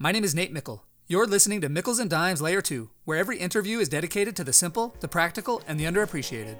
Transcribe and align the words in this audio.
My 0.00 0.12
name 0.12 0.22
is 0.22 0.32
Nate 0.32 0.52
Meikle. 0.52 0.84
You're 1.08 1.26
listening 1.26 1.60
to 1.60 1.68
Meikles 1.68 1.98
and 1.98 2.08
Dimes 2.08 2.40
Layer 2.40 2.60
2, 2.60 2.88
where 3.04 3.18
every 3.18 3.36
interview 3.36 3.80
is 3.80 3.88
dedicated 3.88 4.36
to 4.36 4.44
the 4.44 4.52
simple, 4.52 4.94
the 5.00 5.08
practical, 5.08 5.60
and 5.66 5.80
the 5.80 5.86
underappreciated. 5.86 6.56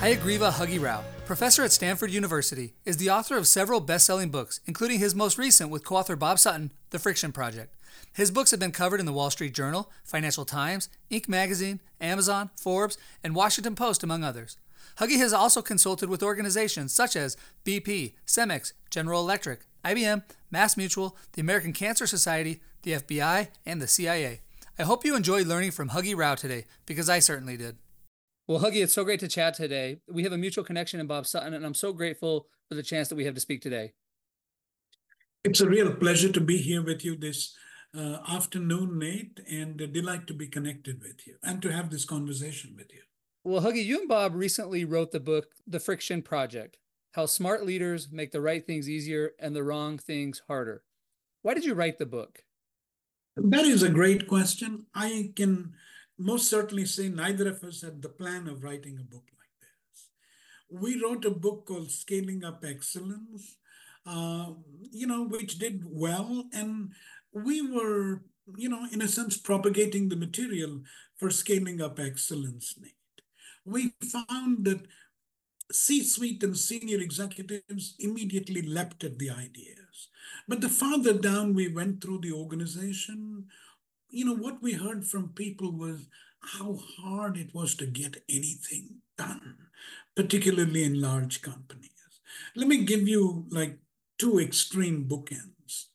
Hayagreeva 0.00 0.50
Huggy 0.50 0.82
Rao, 0.82 1.04
professor 1.32 1.64
at 1.64 1.72
Stanford 1.72 2.10
University, 2.10 2.74
is 2.84 2.98
the 2.98 3.08
author 3.08 3.38
of 3.38 3.46
several 3.46 3.80
best 3.80 4.04
selling 4.04 4.28
books, 4.28 4.60
including 4.66 4.98
his 4.98 5.14
most 5.14 5.38
recent 5.38 5.70
with 5.70 5.82
co 5.82 5.96
author 5.96 6.14
Bob 6.14 6.38
Sutton, 6.38 6.72
The 6.90 6.98
Friction 6.98 7.32
Project. 7.32 7.74
His 8.12 8.30
books 8.30 8.50
have 8.50 8.60
been 8.60 8.70
covered 8.70 9.00
in 9.00 9.06
the 9.06 9.14
Wall 9.14 9.30
Street 9.30 9.54
Journal, 9.54 9.90
Financial 10.04 10.44
Times, 10.44 10.90
Inc. 11.10 11.30
magazine, 11.30 11.80
Amazon, 12.02 12.50
Forbes, 12.54 12.98
and 13.24 13.34
Washington 13.34 13.74
Post, 13.74 14.02
among 14.02 14.22
others. 14.22 14.58
Huggy 14.98 15.16
has 15.16 15.32
also 15.32 15.62
consulted 15.62 16.10
with 16.10 16.22
organizations 16.22 16.92
such 16.92 17.16
as 17.16 17.38
BP, 17.64 18.12
Cemex, 18.26 18.74
General 18.90 19.22
Electric, 19.22 19.60
IBM, 19.86 20.24
Mass 20.50 20.76
Mutual, 20.76 21.16
the 21.32 21.40
American 21.40 21.72
Cancer 21.72 22.06
Society, 22.06 22.60
the 22.82 22.92
FBI, 22.92 23.48
and 23.64 23.80
the 23.80 23.88
CIA. 23.88 24.42
I 24.78 24.82
hope 24.82 25.02
you 25.02 25.16
enjoyed 25.16 25.46
learning 25.46 25.70
from 25.70 25.88
Huggy 25.88 26.14
Rao 26.14 26.34
today, 26.34 26.66
because 26.84 27.08
I 27.08 27.20
certainly 27.20 27.56
did. 27.56 27.78
Well, 28.48 28.58
Huggy, 28.58 28.82
it's 28.82 28.94
so 28.94 29.04
great 29.04 29.20
to 29.20 29.28
chat 29.28 29.54
today. 29.54 29.98
We 30.08 30.24
have 30.24 30.32
a 30.32 30.38
mutual 30.38 30.64
connection 30.64 30.98
in 30.98 31.06
Bob 31.06 31.26
Sutton, 31.26 31.54
and 31.54 31.64
I'm 31.64 31.74
so 31.74 31.92
grateful 31.92 32.48
for 32.68 32.74
the 32.74 32.82
chance 32.82 33.08
that 33.08 33.14
we 33.14 33.24
have 33.24 33.34
to 33.34 33.40
speak 33.40 33.62
today. 33.62 33.92
It's 35.44 35.60
a 35.60 35.68
real 35.68 35.94
pleasure 35.94 36.30
to 36.32 36.40
be 36.40 36.56
here 36.56 36.82
with 36.82 37.04
you 37.04 37.16
this 37.16 37.54
uh, 37.96 38.18
afternoon, 38.28 38.98
Nate, 38.98 39.38
and 39.48 39.80
a 39.80 39.86
delight 39.86 40.26
to 40.26 40.34
be 40.34 40.48
connected 40.48 41.00
with 41.02 41.24
you 41.24 41.36
and 41.44 41.62
to 41.62 41.72
have 41.72 41.90
this 41.90 42.04
conversation 42.04 42.74
with 42.76 42.92
you. 42.92 43.02
Well, 43.44 43.62
Huggy, 43.62 43.84
you 43.84 44.00
and 44.00 44.08
Bob 44.08 44.34
recently 44.34 44.84
wrote 44.84 45.12
the 45.12 45.20
book, 45.20 45.46
The 45.66 45.80
Friction 45.80 46.20
Project 46.20 46.78
How 47.12 47.26
Smart 47.26 47.64
Leaders 47.64 48.08
Make 48.10 48.32
the 48.32 48.40
Right 48.40 48.66
Things 48.66 48.88
Easier 48.88 49.32
and 49.38 49.54
the 49.54 49.62
Wrong 49.62 49.98
Things 49.98 50.42
Harder. 50.48 50.82
Why 51.42 51.54
did 51.54 51.64
you 51.64 51.74
write 51.74 51.98
the 51.98 52.06
book? 52.06 52.42
That 53.36 53.64
is 53.64 53.84
a 53.84 53.88
great 53.88 54.26
question. 54.26 54.86
I 54.94 55.30
can 55.36 55.74
most 56.18 56.48
certainly 56.48 56.84
say 56.84 57.08
neither 57.08 57.48
of 57.48 57.62
us 57.64 57.82
had 57.82 58.02
the 58.02 58.08
plan 58.08 58.46
of 58.48 58.62
writing 58.62 58.98
a 58.98 59.04
book 59.04 59.24
like 59.38 59.54
this. 59.60 60.08
We 60.70 61.02
wrote 61.02 61.24
a 61.24 61.30
book 61.30 61.66
called 61.66 61.90
Scaling 61.90 62.44
Up 62.44 62.64
Excellence, 62.64 63.56
uh, 64.06 64.50
you 64.90 65.06
know, 65.06 65.24
which 65.24 65.58
did 65.58 65.82
well. 65.84 66.44
And 66.52 66.92
we 67.32 67.62
were, 67.62 68.22
you 68.56 68.68
know, 68.68 68.86
in 68.92 69.02
a 69.02 69.08
sense, 69.08 69.36
propagating 69.36 70.08
the 70.08 70.16
material 70.16 70.80
for 71.16 71.30
scaling 71.30 71.80
up 71.80 71.98
excellence, 71.98 72.74
Nate. 72.80 72.92
We 73.64 73.94
found 74.02 74.64
that 74.64 74.86
C 75.70 76.02
suite 76.02 76.42
and 76.42 76.56
senior 76.56 77.00
executives 77.00 77.94
immediately 77.98 78.60
leapt 78.62 79.04
at 79.04 79.18
the 79.18 79.30
ideas. 79.30 80.08
But 80.48 80.60
the 80.60 80.68
farther 80.68 81.14
down 81.14 81.54
we 81.54 81.68
went 81.68 82.02
through 82.02 82.20
the 82.20 82.32
organization, 82.32 83.46
you 84.12 84.26
know, 84.26 84.36
what 84.36 84.62
we 84.62 84.74
heard 84.74 85.06
from 85.06 85.30
people 85.30 85.72
was 85.72 86.06
how 86.40 86.78
hard 86.98 87.36
it 87.38 87.54
was 87.54 87.74
to 87.76 87.86
get 87.86 88.22
anything 88.28 88.96
done, 89.16 89.56
particularly 90.14 90.84
in 90.84 91.00
large 91.00 91.40
companies. 91.40 91.90
Let 92.54 92.68
me 92.68 92.84
give 92.84 93.08
you 93.08 93.46
like 93.50 93.78
two 94.18 94.38
extreme 94.38 95.06
bookends. 95.08 95.86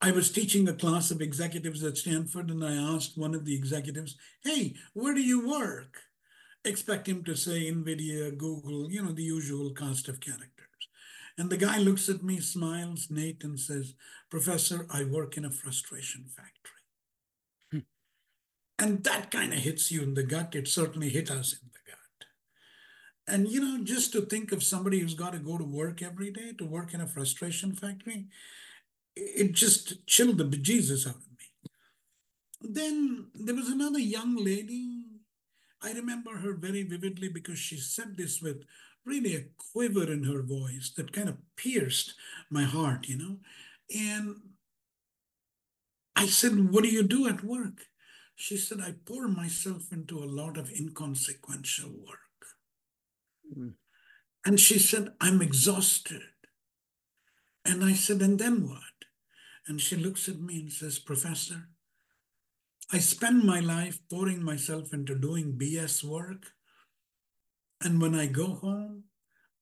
I 0.00 0.12
was 0.12 0.32
teaching 0.32 0.66
a 0.66 0.72
class 0.72 1.10
of 1.10 1.20
executives 1.20 1.84
at 1.84 1.98
Stanford, 1.98 2.48
and 2.48 2.64
I 2.64 2.72
asked 2.72 3.18
one 3.18 3.34
of 3.34 3.44
the 3.44 3.54
executives, 3.54 4.16
Hey, 4.42 4.74
where 4.94 5.14
do 5.14 5.20
you 5.20 5.46
work? 5.46 5.98
Expect 6.64 7.06
him 7.06 7.22
to 7.24 7.36
say 7.36 7.70
NVIDIA, 7.70 8.36
Google, 8.36 8.90
you 8.90 9.02
know, 9.02 9.12
the 9.12 9.22
usual 9.22 9.70
cast 9.74 10.08
of 10.08 10.20
characters. 10.20 10.59
And 11.40 11.48
the 11.48 11.56
guy 11.56 11.78
looks 11.78 12.10
at 12.10 12.22
me, 12.22 12.38
smiles, 12.38 13.06
Nate, 13.08 13.44
and 13.44 13.58
says, 13.58 13.94
Professor, 14.28 14.86
I 14.90 15.04
work 15.04 15.38
in 15.38 15.46
a 15.46 15.50
frustration 15.50 16.26
factory. 16.28 16.84
Hmm. 17.72 17.78
And 18.78 19.02
that 19.04 19.30
kind 19.30 19.54
of 19.54 19.60
hits 19.60 19.90
you 19.90 20.02
in 20.02 20.12
the 20.12 20.22
gut. 20.22 20.54
It 20.54 20.68
certainly 20.68 21.08
hit 21.08 21.30
us 21.30 21.54
in 21.54 21.70
the 21.72 21.78
gut. 21.90 22.26
And, 23.26 23.48
you 23.48 23.58
know, 23.58 23.82
just 23.82 24.12
to 24.12 24.20
think 24.20 24.52
of 24.52 24.62
somebody 24.62 24.98
who's 24.98 25.14
got 25.14 25.32
to 25.32 25.38
go 25.38 25.56
to 25.56 25.64
work 25.64 26.02
every 26.02 26.30
day, 26.30 26.52
to 26.58 26.66
work 26.66 26.92
in 26.92 27.00
a 27.00 27.06
frustration 27.06 27.72
factory, 27.72 28.26
it 29.16 29.52
just 29.52 30.06
chilled 30.06 30.36
the 30.36 30.44
bejesus 30.44 31.08
out 31.08 31.14
of 31.14 31.22
me. 31.38 31.70
Then 32.60 33.28
there 33.34 33.54
was 33.54 33.70
another 33.70 33.98
young 33.98 34.36
lady. 34.36 35.06
I 35.80 35.92
remember 35.92 36.36
her 36.36 36.52
very 36.52 36.82
vividly 36.82 37.30
because 37.30 37.58
she 37.58 37.78
said 37.78 38.18
this 38.18 38.42
with 38.42 38.66
really 39.10 39.34
a 39.34 39.44
quiver 39.72 40.10
in 40.10 40.24
her 40.24 40.42
voice 40.42 40.92
that 40.96 41.12
kind 41.12 41.28
of 41.28 41.36
pierced 41.56 42.14
my 42.48 42.64
heart, 42.64 43.08
you 43.08 43.18
know. 43.18 43.38
And 43.94 44.36
I 46.16 46.26
said, 46.26 46.72
What 46.72 46.84
do 46.84 46.90
you 46.90 47.02
do 47.02 47.28
at 47.28 47.44
work? 47.44 47.82
She 48.36 48.56
said, 48.56 48.80
I 48.80 48.94
pour 49.04 49.28
myself 49.28 49.92
into 49.92 50.18
a 50.18 50.32
lot 50.40 50.56
of 50.56 50.70
inconsequential 50.70 51.90
work. 51.90 52.40
Mm. 53.56 53.74
And 54.46 54.58
she 54.58 54.78
said, 54.78 55.12
I'm 55.20 55.42
exhausted. 55.42 56.22
And 57.64 57.84
I 57.84 57.92
said, 57.92 58.22
And 58.22 58.38
then 58.38 58.66
what? 58.68 58.80
And 59.66 59.80
she 59.80 59.96
looks 59.96 60.28
at 60.28 60.40
me 60.40 60.60
and 60.60 60.72
says, 60.72 60.98
Professor, 60.98 61.68
I 62.92 62.98
spend 62.98 63.44
my 63.44 63.60
life 63.60 64.00
pouring 64.10 64.42
myself 64.42 64.92
into 64.92 65.14
doing 65.14 65.58
BS 65.58 66.02
work 66.02 66.46
and 67.82 68.00
when 68.00 68.14
I 68.14 68.26
go 68.26 68.54
home, 68.54 69.04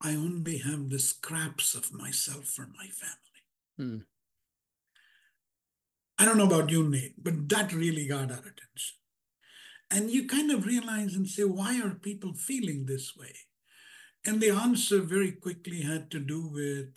I 0.01 0.15
only 0.15 0.59
have 0.59 0.91
the 0.91 0.99
scraps 0.99 1.75
of 1.75 1.93
myself 1.93 2.45
for 2.47 2.69
my 2.77 2.87
family. 2.87 3.43
Hmm. 3.77 3.99
I 6.19 6.25
don't 6.25 6.39
know 6.39 6.47
about 6.47 6.71
you, 6.71 6.89
Nate, 6.89 7.23
but 7.23 7.49
that 7.49 7.73
really 7.73 8.07
got 8.07 8.31
our 8.31 8.39
attention. 8.39 8.97
And 9.91 10.11
you 10.11 10.27
kind 10.27 10.51
of 10.51 10.67
realize 10.67 11.15
and 11.15 11.29
say, 11.29 11.45
why 11.45 11.81
are 11.81 11.95
people 11.95 12.35
feeling 12.35 12.87
this 12.87 13.17
way? 13.17 13.35
And 14.27 14.41
the 14.41 14.51
answer 14.51 15.01
very 15.01 15.33
quickly 15.33 15.83
had 15.83 16.11
to 16.11 16.19
do 16.19 16.47
with 16.47 16.97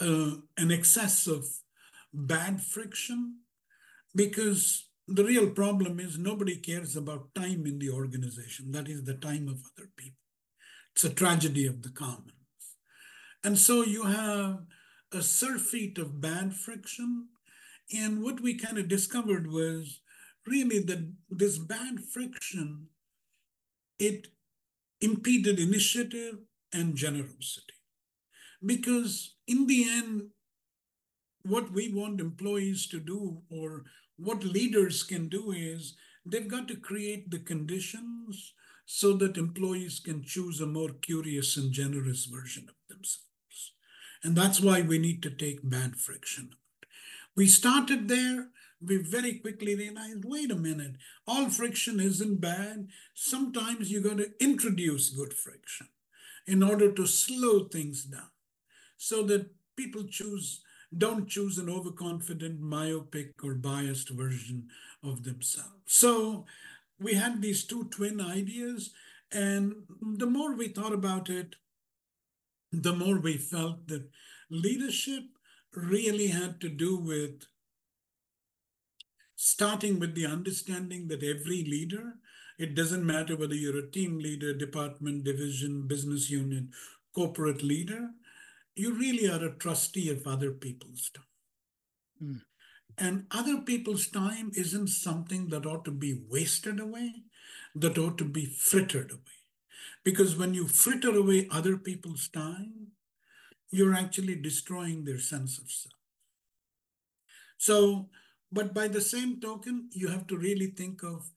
uh, 0.00 0.36
an 0.56 0.70
excess 0.70 1.26
of 1.26 1.46
bad 2.14 2.62
friction 2.62 3.40
because 4.14 4.87
the 5.08 5.24
real 5.24 5.50
problem 5.50 5.98
is 5.98 6.18
nobody 6.18 6.56
cares 6.56 6.94
about 6.94 7.34
time 7.34 7.66
in 7.66 7.78
the 7.78 7.90
organization. 7.90 8.72
That 8.72 8.88
is 8.88 9.04
the 9.04 9.14
time 9.14 9.48
of 9.48 9.62
other 9.64 9.88
people. 9.96 10.18
It's 10.94 11.04
a 11.04 11.10
tragedy 11.10 11.66
of 11.66 11.82
the 11.82 11.88
commons. 11.88 12.32
And 13.42 13.56
so 13.56 13.82
you 13.82 14.04
have 14.04 14.60
a 15.12 15.22
surfeit 15.22 15.96
of 15.96 16.20
bad 16.20 16.54
friction. 16.54 17.28
And 17.92 18.22
what 18.22 18.40
we 18.40 18.58
kind 18.58 18.76
of 18.76 18.88
discovered 18.88 19.50
was 19.50 20.00
really 20.46 20.80
that 20.80 21.10
this 21.30 21.56
bad 21.56 22.00
friction, 22.12 22.88
it 23.98 24.26
impeded 25.00 25.58
initiative 25.58 26.40
and 26.72 26.96
generosity. 26.96 27.74
Because 28.64 29.36
in 29.46 29.66
the 29.66 29.88
end, 29.88 30.30
what 31.44 31.72
we 31.72 31.94
want 31.94 32.20
employees 32.20 32.86
to 32.88 33.00
do 33.00 33.40
or 33.50 33.84
what 34.18 34.44
leaders 34.44 35.02
can 35.02 35.28
do 35.28 35.52
is 35.52 35.94
they've 36.26 36.48
got 36.48 36.68
to 36.68 36.76
create 36.76 37.30
the 37.30 37.38
conditions 37.38 38.52
so 38.84 39.12
that 39.14 39.36
employees 39.36 40.00
can 40.00 40.24
choose 40.24 40.60
a 40.60 40.66
more 40.66 40.90
curious 41.02 41.56
and 41.56 41.72
generous 41.72 42.24
version 42.24 42.66
of 42.68 42.74
themselves. 42.88 43.72
And 44.22 44.36
that's 44.36 44.60
why 44.60 44.80
we 44.82 44.98
need 44.98 45.22
to 45.22 45.30
take 45.30 45.68
bad 45.68 45.96
friction. 45.96 46.50
We 47.36 47.46
started 47.46 48.08
there. 48.08 48.48
We 48.80 48.96
very 48.96 49.34
quickly 49.34 49.74
realized 49.74 50.24
wait 50.24 50.50
a 50.50 50.56
minute, 50.56 50.96
all 51.26 51.48
friction 51.48 52.00
isn't 52.00 52.40
bad. 52.40 52.88
Sometimes 53.14 53.90
you 53.90 54.00
got 54.00 54.18
to 54.18 54.30
introduce 54.40 55.10
good 55.10 55.34
friction 55.34 55.88
in 56.46 56.62
order 56.62 56.90
to 56.92 57.06
slow 57.06 57.64
things 57.64 58.04
down 58.04 58.30
so 58.96 59.22
that 59.24 59.50
people 59.76 60.04
choose 60.08 60.60
don't 60.96 61.28
choose 61.28 61.58
an 61.58 61.68
overconfident, 61.68 62.60
myopic, 62.60 63.32
or 63.44 63.54
biased 63.54 64.10
version 64.10 64.68
of 65.02 65.24
themselves. 65.24 65.82
So 65.86 66.46
we 66.98 67.14
had 67.14 67.42
these 67.42 67.64
two 67.64 67.84
twin 67.84 68.20
ideas, 68.20 68.92
and 69.30 69.74
the 70.00 70.26
more 70.26 70.54
we 70.54 70.68
thought 70.68 70.92
about 70.92 71.28
it, 71.28 71.56
the 72.72 72.94
more 72.94 73.18
we 73.18 73.36
felt 73.36 73.88
that 73.88 74.08
leadership 74.50 75.24
really 75.74 76.28
had 76.28 76.60
to 76.60 76.68
do 76.68 76.96
with 76.96 77.44
starting 79.36 80.00
with 80.00 80.14
the 80.14 80.26
understanding 80.26 81.08
that 81.08 81.22
every 81.22 81.62
leader, 81.64 82.14
it 82.58 82.74
doesn't 82.74 83.06
matter 83.06 83.36
whether 83.36 83.54
you're 83.54 83.78
a 83.78 83.90
team 83.90 84.18
leader, 84.18 84.52
department, 84.52 85.22
division, 85.22 85.86
business 85.86 86.28
unit, 86.28 86.64
corporate 87.14 87.62
leader, 87.62 88.10
you 88.78 88.94
really 88.94 89.28
are 89.28 89.44
a 89.44 89.54
trustee 89.54 90.10
of 90.10 90.26
other 90.26 90.52
people's 90.52 91.10
time. 91.10 91.24
Mm. 92.22 92.40
And 92.96 93.26
other 93.30 93.58
people's 93.58 94.08
time 94.08 94.50
isn't 94.54 94.88
something 94.88 95.48
that 95.48 95.66
ought 95.66 95.84
to 95.84 95.90
be 95.90 96.20
wasted 96.28 96.80
away, 96.80 97.22
that 97.74 97.96
ought 97.96 98.18
to 98.18 98.24
be 98.24 98.46
frittered 98.46 99.10
away. 99.12 99.20
Because 100.04 100.36
when 100.36 100.54
you 100.54 100.66
fritter 100.66 101.16
away 101.16 101.48
other 101.50 101.76
people's 101.76 102.28
time, 102.28 102.88
you're 103.70 103.94
actually 103.94 104.34
destroying 104.34 105.04
their 105.04 105.18
sense 105.18 105.58
of 105.58 105.70
self. 105.70 105.94
So, 107.58 108.08
but 108.50 108.72
by 108.72 108.88
the 108.88 109.00
same 109.00 109.40
token, 109.40 109.90
you 109.92 110.08
have 110.08 110.26
to 110.28 110.36
really 110.36 110.68
think 110.68 111.02
of 111.02 111.30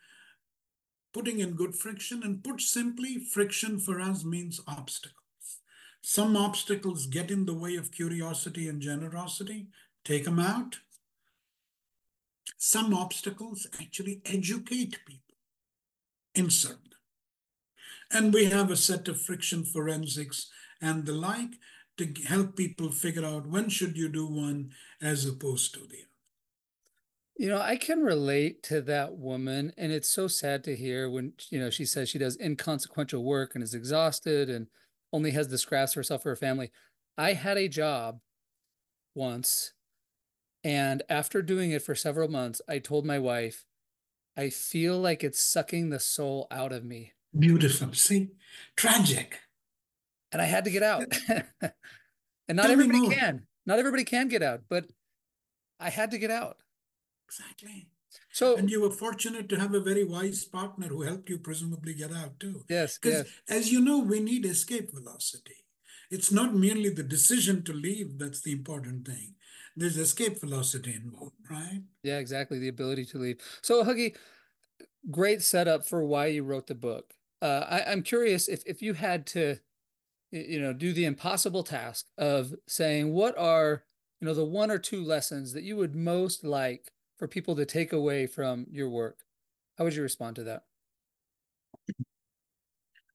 putting 1.13 1.39
in 1.39 1.55
good 1.55 1.75
friction. 1.75 2.23
And 2.23 2.43
put 2.43 2.61
simply, 2.61 3.19
friction 3.19 3.79
for 3.79 3.99
us 3.99 4.23
means 4.23 4.61
obstacles. 4.67 5.20
Some 6.01 6.35
obstacles 6.35 7.05
get 7.05 7.29
in 7.29 7.45
the 7.45 7.53
way 7.53 7.75
of 7.75 7.91
curiosity 7.91 8.67
and 8.67 8.81
generosity, 8.81 9.67
take 10.03 10.25
them 10.25 10.39
out. 10.39 10.79
Some 12.57 12.93
obstacles 12.93 13.67
actually 13.79 14.21
educate 14.25 14.99
people, 15.05 15.35
insert 16.35 16.83
them. 16.83 16.99
And 18.11 18.33
we 18.33 18.45
have 18.45 18.71
a 18.71 18.75
set 18.75 19.07
of 19.07 19.21
friction 19.21 19.63
forensics 19.63 20.49
and 20.81 21.05
the 21.05 21.13
like 21.13 21.53
to 21.97 22.11
help 22.27 22.55
people 22.55 22.91
figure 22.91 23.25
out 23.25 23.47
when 23.47 23.69
should 23.69 23.95
you 23.95 24.09
do 24.09 24.25
one 24.25 24.71
as 25.01 25.25
opposed 25.25 25.73
to 25.75 25.81
the 25.81 25.85
other. 25.85 26.07
You 27.37 27.49
know, 27.49 27.61
I 27.61 27.75
can 27.75 28.01
relate 28.01 28.61
to 28.63 28.81
that 28.81 29.17
woman, 29.17 29.73
and 29.77 29.91
it's 29.91 30.09
so 30.09 30.27
sad 30.27 30.63
to 30.65 30.75
hear 30.75 31.09
when 31.09 31.33
you 31.49 31.59
know 31.59 31.69
she 31.69 31.85
says 31.85 32.09
she 32.09 32.19
does 32.19 32.37
inconsequential 32.39 33.23
work 33.23 33.55
and 33.55 33.63
is 33.63 33.73
exhausted 33.73 34.49
and 34.49 34.67
only 35.13 35.31
has 35.31 35.49
the 35.49 35.57
scraps 35.57 35.93
for 35.93 35.99
herself 35.99 36.25
or 36.25 36.29
her 36.29 36.35
family. 36.35 36.71
I 37.17 37.33
had 37.33 37.57
a 37.57 37.67
job 37.67 38.19
once, 39.15 39.73
and 40.63 41.03
after 41.09 41.41
doing 41.41 41.71
it 41.71 41.81
for 41.81 41.95
several 41.95 42.29
months, 42.29 42.61
I 42.67 42.79
told 42.79 43.05
my 43.05 43.19
wife, 43.19 43.65
I 44.37 44.49
feel 44.49 44.97
like 44.97 45.23
it's 45.23 45.41
sucking 45.41 45.89
the 45.89 45.99
soul 45.99 46.47
out 46.49 46.71
of 46.71 46.85
me. 46.85 47.13
Beautiful. 47.37 47.93
See, 47.93 48.29
tragic. 48.75 49.39
And 50.31 50.41
I 50.41 50.45
had 50.45 50.63
to 50.65 50.71
get 50.71 50.83
out. 50.83 51.13
and 51.61 52.57
not 52.57 52.63
Tell 52.63 52.71
everybody 52.71 53.09
can. 53.09 53.47
Not 53.65 53.79
everybody 53.79 54.03
can 54.03 54.27
get 54.27 54.41
out, 54.41 54.61
but 54.69 54.85
I 55.79 55.89
had 55.89 56.11
to 56.11 56.17
get 56.17 56.31
out. 56.31 56.57
Exactly. 57.27 57.87
So, 58.31 58.55
and 58.55 58.69
you 58.69 58.81
were 58.81 58.91
fortunate 58.91 59.49
to 59.49 59.59
have 59.59 59.73
a 59.73 59.79
very 59.79 60.03
wise 60.03 60.45
partner 60.45 60.87
who 60.87 61.01
helped 61.01 61.29
you 61.29 61.37
presumably 61.37 61.93
get 61.93 62.13
out 62.13 62.39
too. 62.39 62.63
Yes. 62.69 62.97
Because 62.97 63.25
yes. 63.25 63.59
as 63.59 63.71
you 63.71 63.81
know, 63.81 63.99
we 63.99 64.19
need 64.19 64.45
escape 64.45 64.91
velocity. 64.93 65.65
It's 66.09 66.31
not 66.31 66.53
merely 66.53 66.89
the 66.89 67.03
decision 67.03 67.63
to 67.63 67.73
leave 67.73 68.19
that's 68.19 68.41
the 68.41 68.51
important 68.51 69.07
thing. 69.07 69.35
There's 69.75 69.97
escape 69.97 70.39
velocity 70.41 70.93
involved, 70.93 71.35
right? 71.49 71.81
Yeah, 72.03 72.17
exactly. 72.17 72.59
The 72.59 72.67
ability 72.67 73.05
to 73.05 73.17
leave. 73.17 73.39
So, 73.61 73.83
Huggy, 73.85 74.15
great 75.09 75.41
setup 75.41 75.87
for 75.87 76.03
why 76.03 76.27
you 76.27 76.43
wrote 76.43 76.67
the 76.67 76.75
book. 76.75 77.13
Uh, 77.41 77.65
I, 77.69 77.91
I'm 77.91 78.03
curious 78.03 78.47
if 78.47 78.61
if 78.65 78.81
you 78.81 78.93
had 78.93 79.25
to, 79.27 79.57
you 80.31 80.59
know, 80.59 80.73
do 80.73 80.93
the 80.93 81.05
impossible 81.05 81.63
task 81.63 82.05
of 82.17 82.53
saying 82.67 83.13
what 83.13 83.37
are 83.37 83.83
you 84.19 84.27
know 84.27 84.33
the 84.33 84.45
one 84.45 84.69
or 84.69 84.77
two 84.77 85.03
lessons 85.03 85.53
that 85.53 85.63
you 85.63 85.75
would 85.77 85.95
most 85.95 86.43
like 86.43 86.91
for 87.21 87.27
people 87.27 87.55
to 87.55 87.67
take 87.67 87.93
away 87.93 88.25
from 88.25 88.65
your 88.71 88.89
work? 88.89 89.19
How 89.77 89.83
would 89.83 89.93
you 89.93 90.01
respond 90.01 90.37
to 90.37 90.43
that? 90.45 90.63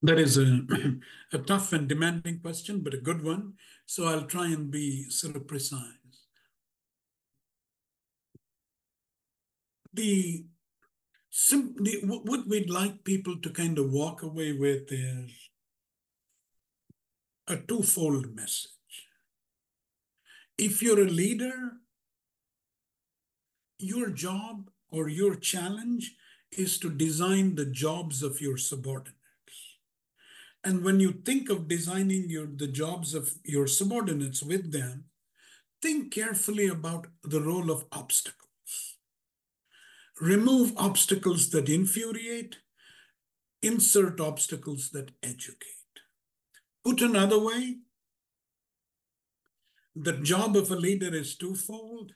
That 0.01 0.17
is 0.17 0.37
a, 0.37 0.61
a 1.33 1.39
tough 1.39 1.73
and 1.73 1.89
demanding 1.89 2.39
question, 2.39 2.79
but 2.79 2.93
a 2.93 3.01
good 3.01 3.21
one. 3.21 3.55
So 3.85 4.05
I'll 4.05 4.23
try 4.23 4.45
and 4.45 4.71
be 4.71 5.09
sort 5.09 5.35
of 5.35 5.45
precise. 5.45 5.81
The, 9.93 10.45
the 11.51 12.01
what 12.05 12.47
we'd 12.47 12.69
like 12.69 13.03
people 13.03 13.35
to 13.41 13.49
kind 13.49 13.77
of 13.77 13.91
walk 13.91 14.23
away 14.23 14.53
with 14.53 14.89
is 14.89 15.31
a 17.45 17.57
twofold 17.57 18.33
message. 18.33 18.71
If 20.57 20.81
you're 20.81 21.01
a 21.01 21.09
leader, 21.09 21.73
your 23.79 24.09
job 24.09 24.69
or 24.89 25.09
your 25.09 25.35
challenge 25.35 26.15
is 26.51 26.79
to 26.79 26.89
design 26.89 27.55
the 27.55 27.65
jobs 27.65 28.23
of 28.23 28.41
your 28.41 28.57
subordinates. 28.57 29.15
And 30.63 30.83
when 30.83 30.99
you 30.99 31.11
think 31.11 31.49
of 31.49 31.67
designing 31.67 32.29
your, 32.29 32.47
the 32.47 32.67
jobs 32.67 33.13
of 33.13 33.33
your 33.43 33.67
subordinates 33.67 34.41
with 34.41 34.71
them, 34.71 35.05
think 35.81 36.13
carefully 36.13 36.67
about 36.67 37.07
the 37.23 37.41
role 37.41 37.69
of 37.69 37.85
obstacles. 37.91 38.97
Remove 40.19 40.73
obstacles 40.77 41.51
that 41.51 41.69
infuriate, 41.69 42.57
insert 43.61 44.19
obstacles 44.19 44.89
that 44.91 45.11
educate. 45.21 45.67
Put 46.83 47.01
another 47.01 47.39
way, 47.39 47.77
the 49.95 50.13
job 50.13 50.55
of 50.55 50.71
a 50.71 50.75
leader 50.75 51.13
is 51.13 51.35
twofold 51.35 52.13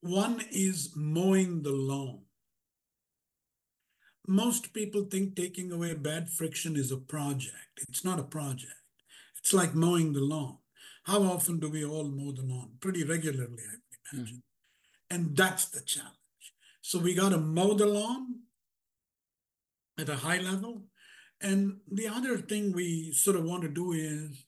one 0.00 0.42
is 0.50 0.92
mowing 0.96 1.62
the 1.62 1.72
lawn. 1.72 2.22
Most 4.26 4.72
people 4.72 5.04
think 5.04 5.34
taking 5.34 5.72
away 5.72 5.94
bad 5.94 6.30
friction 6.30 6.76
is 6.76 6.92
a 6.92 6.96
project. 6.96 7.80
It's 7.88 8.04
not 8.04 8.18
a 8.18 8.24
project. 8.24 8.72
It's 9.38 9.52
like 9.52 9.74
mowing 9.74 10.12
the 10.12 10.20
lawn. 10.20 10.58
How 11.04 11.22
often 11.22 11.58
do 11.58 11.70
we 11.70 11.84
all 11.84 12.04
mow 12.04 12.32
the 12.32 12.42
lawn? 12.42 12.72
Pretty 12.80 13.04
regularly, 13.04 13.62
I 13.62 14.16
imagine. 14.16 14.36
Mm-hmm. 14.36 15.14
And 15.14 15.36
that's 15.36 15.66
the 15.66 15.80
challenge. 15.80 16.14
So 16.82 16.98
we 16.98 17.14
got 17.14 17.30
to 17.30 17.38
mow 17.38 17.74
the 17.74 17.86
lawn 17.86 18.40
at 19.98 20.08
a 20.08 20.16
high 20.16 20.38
level. 20.38 20.84
And 21.40 21.78
the 21.90 22.06
other 22.06 22.38
thing 22.38 22.72
we 22.72 23.12
sort 23.12 23.36
of 23.36 23.44
want 23.44 23.62
to 23.62 23.68
do 23.68 23.92
is, 23.92 24.44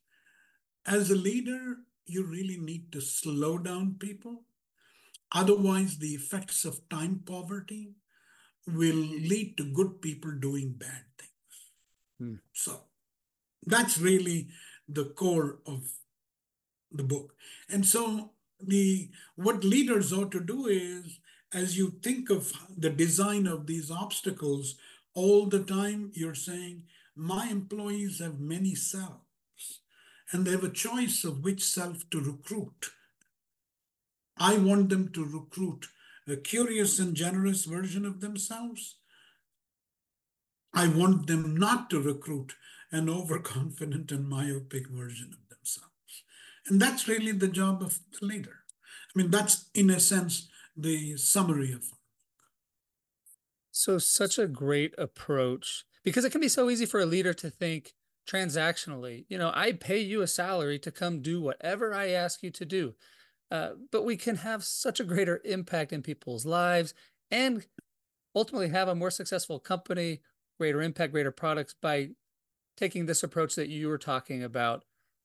as 0.87 1.11
a 1.11 1.17
leader, 1.17 1.79
you 2.07 2.25
really 2.25 2.59
need 2.59 2.93
to 2.93 3.01
slow 3.01 3.59
down 3.59 3.97
people 3.99 4.45
Otherwise, 5.35 5.99
the 5.99 6.15
effects 6.15 6.65
of 6.65 6.89
time 6.89 7.23
poverty 7.25 7.95
will 8.67 8.95
lead 8.95 9.57
to 9.57 9.73
good 9.73 10.01
people 10.01 10.31
doing 10.33 10.75
bad 10.79 11.05
things. 11.19 11.55
Hmm. 12.19 12.35
So 12.53 12.83
that's 13.67 13.99
really 13.99 14.49
the 14.89 15.07
core 15.07 15.59
of 15.67 15.91
the 16.91 17.03
book. 17.03 17.35
And 17.71 17.87
so 17.87 18.33
the 18.61 19.11
what 19.37 19.65
leaders 19.65 20.13
ought 20.13 20.31
to 20.33 20.41
do 20.41 20.67
is 20.67 21.19
as 21.53 21.77
you 21.77 21.91
think 22.03 22.31
of 22.31 22.53
the 22.77 22.91
design 22.91 23.47
of 23.47 23.67
these 23.67 23.91
obstacles, 23.91 24.77
all 25.15 25.47
the 25.47 25.63
time 25.63 26.11
you're 26.15 26.35
saying, 26.35 26.85
my 27.15 27.49
employees 27.49 28.21
have 28.21 28.41
many 28.41 28.75
selves, 28.75 29.81
and 30.31 30.47
they 30.47 30.53
have 30.53 30.65
a 30.65 30.71
choice 30.71 31.25
of 31.25 31.45
which 31.45 31.63
self 31.63 32.09
to 32.11 32.21
recruit 32.21 32.91
I 34.37 34.59
want 34.59 34.89
them 34.89 35.11
to 35.13 35.25
recruit 35.25 35.87
a 36.29 36.37
curious 36.37 36.99
and 36.99 37.15
generous 37.15 37.65
version 37.65 38.05
of 38.05 38.21
themselves. 38.21 38.97
I 40.75 40.89
want 40.89 41.27
them 41.27 41.57
not 41.57 41.91
to 41.91 42.01
recruit 42.01 42.55
an 42.91 43.09
overconfident 43.09 44.11
and 44.13 44.29
myopic 44.29 44.89
version 44.89 45.33
of 45.33 45.49
themselves. 45.49 45.91
And 46.67 46.81
that's 46.81 47.09
really 47.09 47.33
the 47.33 47.49
job 47.49 47.83
of 47.83 47.99
the 48.19 48.27
leader. 48.27 48.61
I 49.15 49.19
mean, 49.19 49.31
that's 49.31 49.67
in 49.75 49.91
a 49.91 50.01
sense 50.01 50.49
the 50.77 51.17
summary 51.17 51.73
of 51.73 51.85
so 53.71 53.99
such 53.99 54.39
a 54.39 54.47
great 54.47 54.95
approach 54.99 55.85
because 56.05 56.25
it 56.25 56.31
can 56.31 56.41
be 56.41 56.49
so 56.49 56.71
easy 56.71 56.87
for 56.87 57.01
a 57.01 57.07
leader 57.07 57.35
to 57.35 57.51
think 57.51 57.95
transactionally 58.29 59.25
you 59.29 59.37
know 59.37 59.51
i 59.55 59.73
pay 59.73 59.99
you 59.99 60.23
a 60.23 60.27
salary 60.27 60.79
to 60.79 60.91
come 60.91 61.21
do 61.21 61.41
whatever 61.41 61.93
i 61.93 62.09
ask 62.09 62.43
you 62.43 62.51
to 62.51 62.65
do 62.65 62.95
uh, 63.53 63.73
but 63.91 64.07
we 64.07 64.17
can 64.17 64.37
have 64.37 64.65
such 64.65 64.99
a 64.99 65.05
greater 65.05 65.43
impact 65.45 65.93
in 65.93 66.01
people's 66.01 66.47
lives 66.47 66.95
and 67.31 67.67
ultimately 68.35 68.71
have 68.71 68.89
a 68.89 68.95
more 68.95 69.11
successful 69.11 69.59
company, 69.61 70.23
greater 70.59 70.81
impact, 70.81 71.13
greater 71.13 71.31
products 71.31 71.75
by 71.83 72.09
taking 72.79 73.05
this 73.05 73.23
approach 73.23 73.55
that 73.57 73.69
you 73.69 73.89
were 73.89 73.99
talking 73.99 74.43
about, 74.43 74.85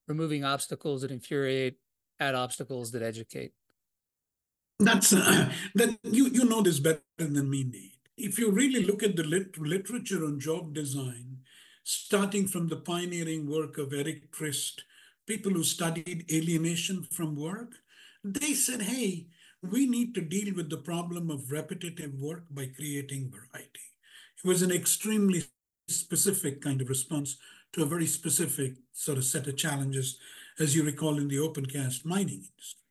removing 0.10 0.44
obstacles 0.44 1.04
that 1.04 1.12
infuriate, 1.12 1.78
add 2.20 2.36
obstacles 2.36 2.92
that 2.92 3.02
educate. 3.02 3.54
That's 4.78 5.14
uh, 5.14 5.50
that 5.76 5.98
you 6.04 6.28
you 6.28 6.44
know 6.44 6.62
this 6.62 6.80
better 6.80 7.00
than 7.16 7.50
me, 7.50 7.64
Nate. 7.64 7.94
If 8.18 8.38
you 8.38 8.52
really 8.52 8.84
look 8.84 9.04
at 9.04 9.16
the 9.16 9.24
lit- 9.24 9.58
literature 9.58 10.26
on 10.26 10.42
job 10.42 10.74
design, 10.74 11.38
starting 11.86 12.46
from 12.46 12.68
the 12.68 12.76
pioneering 12.76 13.50
work 13.50 13.78
of 13.78 13.94
Eric 13.94 14.34
Trist, 14.34 14.84
people 15.26 15.54
who 15.54 15.64
studied 15.64 16.26
alienation 16.30 17.04
from 17.04 17.38
work, 17.38 17.76
they 18.36 18.54
said, 18.54 18.82
hey, 18.82 19.28
we 19.62 19.86
need 19.86 20.14
to 20.16 20.22
deal 20.22 20.54
with 20.56 20.70
the 20.70 20.78
problem 20.78 21.30
of 21.30 21.52
repetitive 21.52 22.14
work 22.16 22.46
by 22.52 22.68
creating 22.76 23.32
variety. 23.32 23.88
It 24.44 24.48
was 24.48 24.62
an 24.62 24.72
extremely 24.72 25.44
specific 25.88 26.62
kind 26.62 26.82
of 26.82 26.90
response 26.90 27.38
to 27.74 27.84
a 27.84 27.88
very 27.88 28.06
specific 28.06 28.74
sort 28.94 29.18
of 29.18 29.26
set 29.26 29.48
of 29.48 29.58
challenges. 29.58 30.20
as 30.60 30.76
you 30.76 30.84
recall, 30.84 31.18
in 31.18 31.28
the 31.28 31.40
open 31.40 31.66
cast 31.66 32.06
mining 32.06 32.44
industry. 32.50 32.82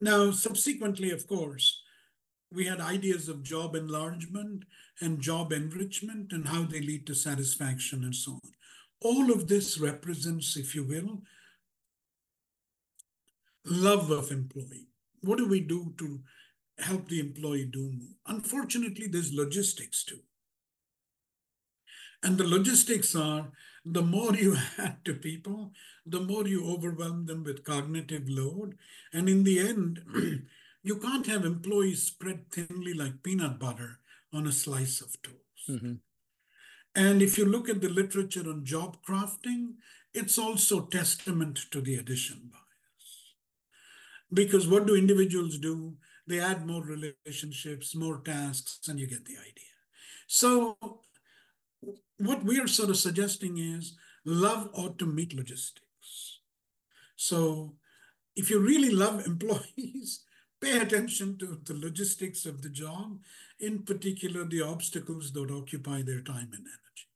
Now, 0.00 0.30
subsequently, 0.32 1.10
of 1.10 1.26
course, 1.28 1.82
we 2.52 2.66
had 2.66 2.80
ideas 2.80 3.28
of 3.28 3.42
job 3.42 3.74
enlargement 3.76 4.64
and 5.00 5.20
job 5.20 5.52
enrichment 5.52 6.32
and 6.32 6.46
how 6.46 6.64
they 6.64 6.80
lead 6.80 7.06
to 7.06 7.14
satisfaction 7.14 8.04
and 8.04 8.14
so 8.14 8.32
on. 8.32 8.50
All 9.00 9.32
of 9.32 9.48
this 9.48 9.78
represents, 9.78 10.56
if 10.56 10.74
you 10.74 10.84
will, 10.84 11.22
love 13.64 14.10
of 14.10 14.30
employee. 14.30 14.88
What 15.20 15.38
do 15.38 15.46
we 15.46 15.60
do 15.60 15.94
to 15.98 16.20
help 16.78 17.08
the 17.08 17.20
employee 17.20 17.64
do 17.64 17.92
more? 17.92 18.16
Unfortunately, 18.26 19.06
there's 19.06 19.32
logistics 19.32 20.04
too. 20.04 20.20
And 22.22 22.38
the 22.38 22.46
logistics 22.46 23.14
are 23.16 23.50
the 23.84 24.02
more 24.02 24.34
you 24.34 24.56
add 24.78 25.04
to 25.04 25.14
people, 25.14 25.72
the 26.06 26.20
more 26.20 26.46
you 26.46 26.66
overwhelm 26.66 27.26
them 27.26 27.44
with 27.44 27.64
cognitive 27.64 28.28
load. 28.28 28.76
And 29.12 29.28
in 29.28 29.44
the 29.44 29.60
end, 29.60 30.02
you 30.82 30.96
can't 30.96 31.26
have 31.26 31.44
employees 31.44 32.02
spread 32.02 32.50
thinly 32.50 32.94
like 32.94 33.22
peanut 33.22 33.58
butter 33.58 33.98
on 34.32 34.46
a 34.46 34.52
slice 34.52 35.00
of 35.00 35.20
toast. 35.22 35.68
Mm-hmm. 35.68 35.94
And 36.94 37.22
if 37.22 37.38
you 37.38 37.44
look 37.44 37.68
at 37.68 37.80
the 37.80 37.88
literature 37.88 38.48
on 38.48 38.64
job 38.64 38.98
crafting, 39.06 39.74
it's 40.12 40.38
also 40.38 40.82
testament 40.86 41.58
to 41.70 41.80
the 41.80 41.94
addition 41.94 42.50
bias. 42.52 42.61
Because 44.32 44.66
what 44.66 44.86
do 44.86 44.94
individuals 44.94 45.58
do? 45.58 45.94
They 46.26 46.40
add 46.40 46.66
more 46.66 46.82
relationships, 46.82 47.94
more 47.94 48.20
tasks, 48.20 48.88
and 48.88 48.98
you 48.98 49.06
get 49.06 49.24
the 49.24 49.36
idea. 49.38 49.72
So 50.26 50.78
what 52.18 52.44
we 52.44 52.60
are 52.60 52.68
sort 52.68 52.90
of 52.90 52.96
suggesting 52.96 53.58
is 53.58 53.96
love 54.24 54.70
ought 54.72 54.98
to 55.00 55.06
meet 55.06 55.34
logistics. 55.34 56.40
So 57.16 57.74
if 58.36 58.50
you 58.50 58.60
really 58.60 58.90
love 58.90 59.26
employees, 59.26 60.24
pay 60.60 60.78
attention 60.78 61.36
to 61.38 61.60
the 61.64 61.74
logistics 61.74 62.46
of 62.46 62.62
the 62.62 62.70
job, 62.70 63.18
in 63.58 63.82
particular, 63.82 64.44
the 64.44 64.62
obstacles 64.62 65.32
that 65.32 65.50
occupy 65.50 66.02
their 66.02 66.20
time 66.20 66.50
and 66.52 66.66
energy. 66.66 67.08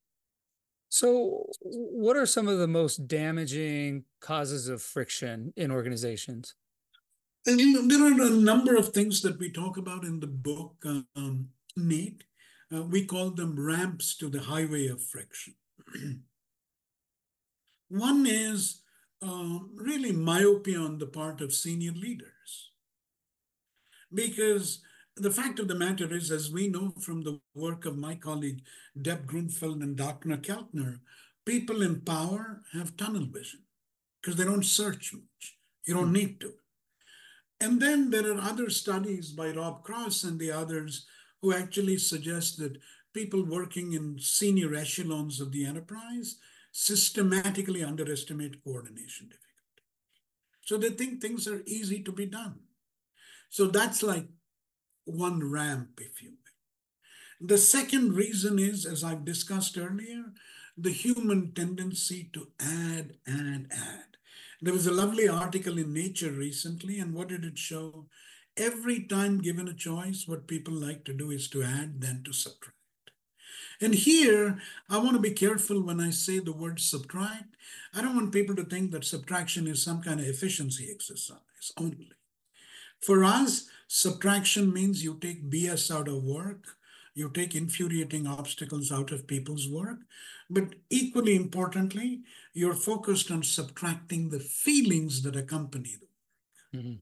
So, 0.88 1.46
what 1.60 2.16
are 2.16 2.26
some 2.26 2.48
of 2.48 2.58
the 2.58 2.68
most 2.68 3.06
damaging 3.08 4.04
causes 4.20 4.68
of 4.68 4.82
friction 4.82 5.52
in 5.56 5.70
organizations? 5.70 6.54
There 7.46 8.02
are 8.02 8.26
a 8.26 8.30
number 8.30 8.74
of 8.74 8.88
things 8.88 9.22
that 9.22 9.38
we 9.38 9.50
talk 9.52 9.76
about 9.76 10.02
in 10.02 10.18
the 10.18 10.26
book, 10.26 10.74
um, 11.14 11.50
Nate. 11.76 12.24
Uh, 12.74 12.82
we 12.82 13.04
call 13.04 13.30
them 13.30 13.54
ramps 13.56 14.16
to 14.16 14.28
the 14.28 14.40
highway 14.40 14.88
of 14.88 15.00
friction. 15.00 15.54
One 17.88 18.26
is 18.26 18.80
uh, 19.22 19.60
really 19.76 20.10
myopia 20.10 20.80
on 20.80 20.98
the 20.98 21.06
part 21.06 21.40
of 21.40 21.54
senior 21.54 21.92
leaders. 21.92 22.72
Because 24.12 24.80
the 25.14 25.30
fact 25.30 25.60
of 25.60 25.68
the 25.68 25.76
matter 25.76 26.12
is, 26.12 26.32
as 26.32 26.50
we 26.50 26.66
know 26.66 26.94
from 27.00 27.22
the 27.22 27.40
work 27.54 27.86
of 27.86 27.96
my 27.96 28.16
colleague 28.16 28.62
Deb 29.00 29.24
Gruenfeld 29.30 29.84
and 29.84 29.96
Dacher 29.96 30.36
Keltner, 30.42 30.98
people 31.44 31.82
in 31.82 32.00
power 32.00 32.62
have 32.72 32.96
tunnel 32.96 33.26
vision 33.30 33.60
because 34.20 34.34
they 34.34 34.44
don't 34.44 34.64
search 34.64 35.12
much. 35.12 35.56
You 35.84 35.94
don't 35.94 36.12
need 36.12 36.40
to. 36.40 36.54
And 37.60 37.80
then 37.80 38.10
there 38.10 38.32
are 38.32 38.40
other 38.40 38.68
studies 38.70 39.30
by 39.30 39.50
Rob 39.50 39.82
Cross 39.82 40.24
and 40.24 40.38
the 40.38 40.50
others 40.50 41.06
who 41.40 41.54
actually 41.54 41.98
suggest 41.98 42.58
that 42.58 42.78
people 43.14 43.44
working 43.44 43.94
in 43.94 44.18
senior 44.18 44.74
echelons 44.74 45.40
of 45.40 45.52
the 45.52 45.64
enterprise 45.64 46.36
systematically 46.72 47.82
underestimate 47.82 48.62
coordination 48.62 49.28
difficulty. 49.28 49.46
So 50.60 50.76
they 50.76 50.90
think 50.90 51.20
things 51.20 51.48
are 51.48 51.62
easy 51.66 52.02
to 52.02 52.12
be 52.12 52.26
done. 52.26 52.60
So 53.48 53.68
that's 53.68 54.02
like 54.02 54.26
one 55.04 55.50
ramp, 55.50 55.98
if 55.98 56.22
you 56.22 56.30
will. 56.30 57.48
The 57.48 57.58
second 57.58 58.14
reason 58.14 58.58
is, 58.58 58.84
as 58.84 59.04
I've 59.04 59.24
discussed 59.24 59.78
earlier, 59.78 60.24
the 60.76 60.90
human 60.90 61.52
tendency 61.52 62.28
to 62.34 62.48
add, 62.60 63.16
add, 63.26 63.68
add. 63.70 64.15
There 64.62 64.72
was 64.72 64.86
a 64.86 64.92
lovely 64.92 65.28
article 65.28 65.78
in 65.78 65.92
Nature 65.92 66.30
recently, 66.30 66.98
and 66.98 67.12
what 67.12 67.28
did 67.28 67.44
it 67.44 67.58
show? 67.58 68.06
Every 68.56 69.02
time 69.02 69.42
given 69.42 69.68
a 69.68 69.74
choice, 69.74 70.24
what 70.26 70.46
people 70.46 70.72
like 70.72 71.04
to 71.04 71.12
do 71.12 71.30
is 71.30 71.48
to 71.50 71.62
add 71.62 72.00
than 72.00 72.22
to 72.24 72.32
subtract. 72.32 72.76
And 73.82 73.94
here, 73.94 74.58
I 74.88 74.96
want 74.96 75.12
to 75.12 75.20
be 75.20 75.32
careful 75.32 75.82
when 75.82 76.00
I 76.00 76.08
say 76.08 76.38
the 76.38 76.52
word 76.52 76.80
subtract. 76.80 77.56
I 77.94 78.00
don't 78.00 78.16
want 78.16 78.32
people 78.32 78.56
to 78.56 78.64
think 78.64 78.92
that 78.92 79.04
subtraction 79.04 79.66
is 79.66 79.82
some 79.82 80.02
kind 80.02 80.20
of 80.20 80.26
efficiency 80.26 80.88
exercise 80.90 81.72
only. 81.76 82.12
For 83.02 83.24
us, 83.24 83.68
subtraction 83.88 84.72
means 84.72 85.04
you 85.04 85.18
take 85.20 85.50
BS 85.50 85.94
out 85.94 86.08
of 86.08 86.24
work, 86.24 86.64
you 87.16 87.30
take 87.30 87.54
infuriating 87.54 88.26
obstacles 88.26 88.92
out 88.92 89.10
of 89.10 89.26
people's 89.26 89.66
work, 89.68 90.00
but 90.50 90.74
equally 90.90 91.34
importantly, 91.34 92.20
you're 92.52 92.74
focused 92.74 93.30
on 93.30 93.42
subtracting 93.42 94.28
the 94.28 94.38
feelings 94.38 95.22
that 95.22 95.34
accompany 95.34 95.96
the 95.98 96.06
work. 96.06 96.84
Mm-hmm. 96.84 96.94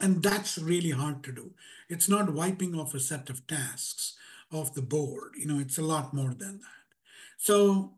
And 0.00 0.20
that's 0.20 0.58
really 0.58 0.90
hard 0.90 1.22
to 1.24 1.32
do. 1.32 1.52
It's 1.88 2.08
not 2.08 2.34
wiping 2.34 2.74
off 2.74 2.92
a 2.92 2.98
set 2.98 3.30
of 3.30 3.46
tasks 3.46 4.16
off 4.52 4.74
the 4.74 4.82
board. 4.82 5.34
You 5.38 5.46
know, 5.46 5.60
it's 5.60 5.78
a 5.78 5.84
lot 5.84 6.12
more 6.12 6.34
than 6.34 6.58
that. 6.58 6.84
So 7.38 7.94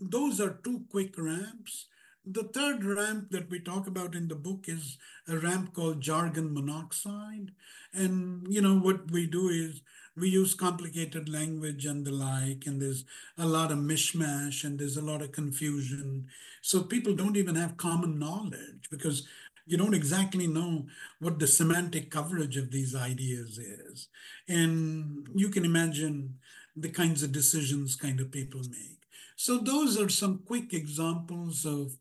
those 0.00 0.40
are 0.40 0.58
two 0.64 0.82
quick 0.90 1.16
ramps. 1.16 1.86
The 2.26 2.44
third 2.44 2.84
ramp 2.84 3.30
that 3.32 3.50
we 3.50 3.60
talk 3.60 3.86
about 3.86 4.14
in 4.14 4.28
the 4.28 4.34
book 4.34 4.64
is 4.66 4.96
a 5.28 5.36
ramp 5.36 5.74
called 5.74 6.00
jargon 6.00 6.54
monoxide. 6.54 7.50
And, 7.92 8.46
you 8.48 8.62
know, 8.62 8.78
what 8.78 9.10
we 9.10 9.26
do 9.26 9.48
is 9.50 9.82
we 10.16 10.30
use 10.30 10.54
complicated 10.54 11.28
language 11.28 11.84
and 11.84 12.06
the 12.06 12.12
like, 12.12 12.64
and 12.66 12.80
there's 12.80 13.04
a 13.36 13.46
lot 13.46 13.70
of 13.70 13.78
mishmash 13.78 14.64
and 14.64 14.78
there's 14.78 14.96
a 14.96 15.02
lot 15.04 15.20
of 15.20 15.32
confusion. 15.32 16.28
So 16.62 16.82
people 16.82 17.14
don't 17.14 17.36
even 17.36 17.56
have 17.56 17.76
common 17.76 18.18
knowledge 18.18 18.88
because 18.90 19.26
you 19.66 19.76
don't 19.76 19.94
exactly 19.94 20.46
know 20.46 20.86
what 21.18 21.38
the 21.38 21.46
semantic 21.46 22.10
coverage 22.10 22.56
of 22.56 22.70
these 22.70 22.94
ideas 22.94 23.58
is. 23.58 24.08
And 24.48 25.28
you 25.34 25.50
can 25.50 25.66
imagine 25.66 26.38
the 26.74 26.88
kinds 26.88 27.22
of 27.22 27.32
decisions 27.32 27.96
kind 27.96 28.18
of 28.18 28.32
people 28.32 28.60
make. 28.62 29.03
So 29.36 29.58
those 29.58 30.00
are 30.00 30.08
some 30.08 30.42
quick 30.46 30.72
examples 30.72 31.64
of 31.64 31.96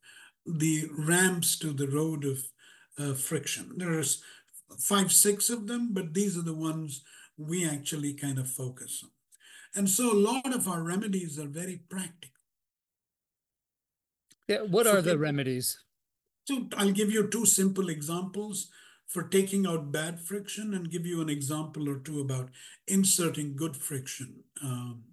the 0.45 0.89
ramps 0.97 1.57
to 1.59 1.71
the 1.71 1.87
road 1.87 2.25
of 2.25 2.39
uh, 2.99 3.13
friction. 3.13 3.73
There's 3.77 4.21
five, 4.77 5.11
six 5.11 5.49
of 5.49 5.67
them, 5.67 5.89
but 5.93 6.13
these 6.13 6.37
are 6.37 6.43
the 6.43 6.53
ones 6.53 7.03
we 7.37 7.67
actually 7.67 8.13
kind 8.13 8.37
of 8.37 8.49
focus 8.49 9.03
on. 9.03 9.09
And 9.75 9.89
so 9.89 10.11
a 10.11 10.19
lot 10.19 10.53
of 10.53 10.67
our 10.67 10.83
remedies 10.83 11.39
are 11.39 11.47
very 11.47 11.81
practical. 11.89 12.29
Yeah, 14.47 14.61
what 14.61 14.85
so 14.85 14.97
are 14.97 15.01
the 15.01 15.17
remedies? 15.17 15.79
So 16.45 16.67
I'll 16.77 16.91
give 16.91 17.11
you 17.11 17.27
two 17.27 17.45
simple 17.45 17.89
examples 17.89 18.69
for 19.07 19.23
taking 19.23 19.65
out 19.65 19.91
bad 19.91 20.19
friction 20.19 20.73
and 20.73 20.91
give 20.91 21.05
you 21.05 21.21
an 21.21 21.29
example 21.29 21.89
or 21.89 21.99
two 21.99 22.19
about 22.19 22.49
inserting 22.87 23.55
good 23.55 23.77
friction 23.77 24.43
um, 24.61 25.03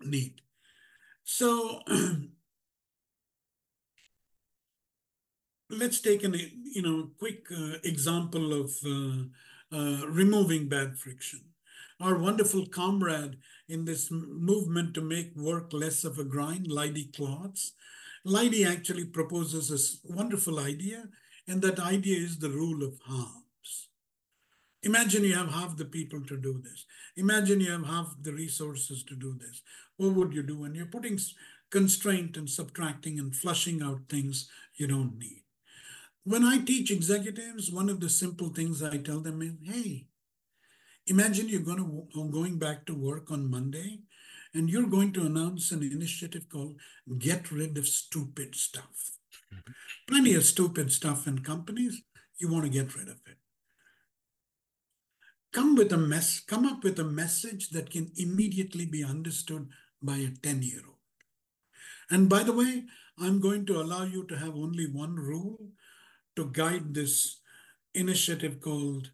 Nate. 0.00 0.40
So 1.30 1.82
let's 5.70 6.00
take 6.00 6.24
an 6.24 6.34
you 6.64 6.80
know 6.80 7.10
quick 7.18 7.44
uh, 7.54 7.74
example 7.84 8.54
of 8.54 8.72
uh, 8.86 9.24
uh, 9.70 10.06
removing 10.06 10.70
bad 10.70 10.98
friction. 10.98 11.40
Our 12.00 12.16
wonderful 12.16 12.64
comrade 12.64 13.36
in 13.68 13.84
this 13.84 14.10
movement 14.10 14.94
to 14.94 15.02
make 15.02 15.36
work 15.36 15.74
less 15.74 16.02
of 16.02 16.18
a 16.18 16.24
grind, 16.24 16.66
Leidy 16.66 17.10
Klotz, 17.14 17.72
Leidy 18.24 18.64
actually 18.64 19.04
proposes 19.04 19.68
this 19.68 20.00
wonderful 20.04 20.58
idea, 20.58 21.10
and 21.46 21.60
that 21.60 21.78
idea 21.78 22.16
is 22.16 22.38
the 22.38 22.48
rule 22.48 22.82
of 22.82 23.00
halves. 23.06 23.88
Imagine 24.82 25.24
you 25.24 25.34
have 25.34 25.52
half 25.52 25.76
the 25.76 25.84
people 25.84 26.22
to 26.22 26.36
do 26.38 26.62
this. 26.62 26.86
Imagine 27.16 27.60
you 27.60 27.72
have 27.72 27.86
half 27.86 28.14
the 28.22 28.32
resources 28.32 29.02
to 29.02 29.14
do 29.14 29.36
this. 29.38 29.62
What 29.98 30.14
would 30.14 30.32
you 30.32 30.42
do? 30.42 30.64
And 30.64 30.74
you're 30.74 30.86
putting 30.86 31.18
constraint 31.70 32.36
and 32.36 32.48
subtracting 32.48 33.18
and 33.18 33.34
flushing 33.34 33.82
out 33.82 34.08
things 34.08 34.48
you 34.76 34.86
don't 34.86 35.18
need. 35.18 35.42
When 36.24 36.44
I 36.44 36.58
teach 36.58 36.90
executives, 36.90 37.70
one 37.70 37.88
of 37.88 38.00
the 38.00 38.08
simple 38.08 38.48
things 38.48 38.82
I 38.82 38.98
tell 38.98 39.20
them 39.20 39.42
is, 39.42 39.52
hey, 39.62 40.06
imagine 41.06 41.48
you're 41.48 41.60
going 41.60 41.78
to 41.78 42.30
going 42.30 42.58
back 42.58 42.86
to 42.86 42.94
work 42.94 43.30
on 43.30 43.50
Monday 43.50 44.00
and 44.54 44.70
you're 44.70 44.86
going 44.86 45.12
to 45.12 45.26
announce 45.26 45.72
an 45.72 45.82
initiative 45.82 46.48
called 46.48 46.76
Get 47.18 47.50
Rid 47.50 47.76
of 47.76 47.86
Stupid 47.86 48.54
Stuff. 48.54 49.12
Mm-hmm. 49.52 49.72
Plenty 50.06 50.34
of 50.34 50.44
stupid 50.44 50.92
stuff 50.92 51.26
in 51.26 51.40
companies. 51.40 52.02
You 52.38 52.50
want 52.50 52.64
to 52.64 52.70
get 52.70 52.94
rid 52.94 53.08
of 53.08 53.16
it. 53.26 53.36
Come 55.52 55.76
with 55.76 55.92
a 55.92 55.98
mess, 55.98 56.40
come 56.40 56.66
up 56.66 56.84
with 56.84 56.98
a 56.98 57.04
message 57.04 57.70
that 57.70 57.90
can 57.90 58.12
immediately 58.16 58.84
be 58.84 59.02
understood 59.02 59.68
by 60.02 60.16
a 60.16 60.28
10-year-old. 60.28 60.96
And 62.10 62.28
by 62.28 62.42
the 62.42 62.52
way, 62.52 62.84
I'm 63.18 63.40
going 63.40 63.66
to 63.66 63.80
allow 63.80 64.04
you 64.04 64.24
to 64.24 64.36
have 64.36 64.54
only 64.54 64.86
one 64.86 65.16
rule 65.16 65.58
to 66.36 66.50
guide 66.52 66.94
this 66.94 67.40
initiative 67.94 68.60
called 68.60 69.10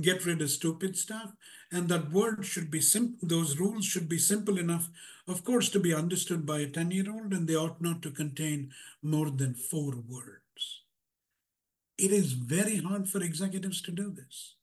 get 0.00 0.24
rid 0.24 0.40
of 0.40 0.50
stupid 0.50 0.96
stuff. 0.96 1.32
And 1.72 1.88
that 1.88 2.10
word 2.10 2.44
should 2.44 2.70
be 2.70 2.80
simple, 2.80 3.26
those 3.26 3.58
rules 3.58 3.84
should 3.84 4.08
be 4.08 4.18
simple 4.18 4.58
enough, 4.58 4.88
of 5.28 5.44
course, 5.44 5.68
to 5.70 5.80
be 5.80 5.94
understood 5.94 6.44
by 6.44 6.60
a 6.60 6.66
10 6.68 6.90
year 6.90 7.06
old, 7.10 7.32
and 7.32 7.46
they 7.46 7.54
ought 7.54 7.80
not 7.80 8.02
to 8.02 8.10
contain 8.10 8.72
more 9.02 9.30
than 9.30 9.54
four 9.54 9.94
words. 9.96 10.82
It 11.98 12.12
is 12.12 12.32
very 12.32 12.78
hard 12.78 13.08
for 13.08 13.22
executives 13.22 13.80
to 13.82 13.92
do 13.92 14.10
this. 14.10 14.54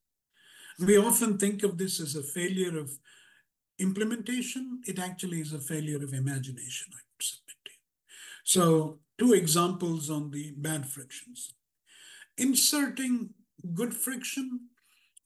We 0.79 0.97
often 0.97 1.37
think 1.37 1.63
of 1.63 1.77
this 1.77 1.99
as 1.99 2.15
a 2.15 2.23
failure 2.23 2.77
of 2.77 2.91
implementation. 3.79 4.81
It 4.85 4.99
actually 4.99 5.41
is 5.41 5.53
a 5.53 5.59
failure 5.59 6.03
of 6.03 6.13
imagination, 6.13 6.87
I 6.93 7.01
would 7.05 7.23
submit 7.23 7.57
to 7.65 7.71
you. 7.71 7.79
So, 8.43 8.99
two 9.17 9.33
examples 9.33 10.09
on 10.09 10.31
the 10.31 10.53
bad 10.57 10.87
frictions. 10.87 11.53
Inserting 12.37 13.31
good 13.73 13.93
friction 13.95 14.69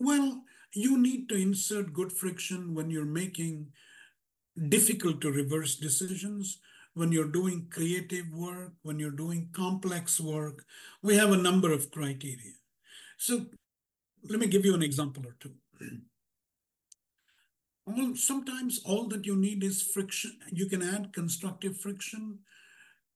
well, 0.01 0.41
you 0.73 0.97
need 0.97 1.29
to 1.29 1.35
insert 1.35 1.93
good 1.93 2.11
friction 2.11 2.73
when 2.73 2.89
you're 2.89 3.05
making 3.05 3.67
difficult 4.67 5.21
to 5.21 5.31
reverse 5.31 5.75
decisions, 5.75 6.57
when 6.95 7.11
you're 7.11 7.31
doing 7.31 7.67
creative 7.69 8.33
work, 8.33 8.73
when 8.81 8.97
you're 8.97 9.11
doing 9.11 9.49
complex 9.53 10.19
work. 10.19 10.65
We 11.03 11.15
have 11.17 11.31
a 11.31 11.37
number 11.37 11.71
of 11.71 11.91
criteria. 11.91 12.55
So 13.19 13.45
let 14.27 14.39
me 14.39 14.47
give 14.47 14.65
you 14.65 14.73
an 14.73 14.81
example 14.81 15.23
or 15.27 15.35
two. 15.39 15.53
Well, 17.85 18.15
sometimes 18.15 18.81
all 18.85 19.07
that 19.07 19.25
you 19.25 19.35
need 19.35 19.63
is 19.63 19.81
friction. 19.81 20.37
You 20.51 20.67
can 20.67 20.81
add 20.81 21.13
constructive 21.13 21.77
friction 21.77 22.39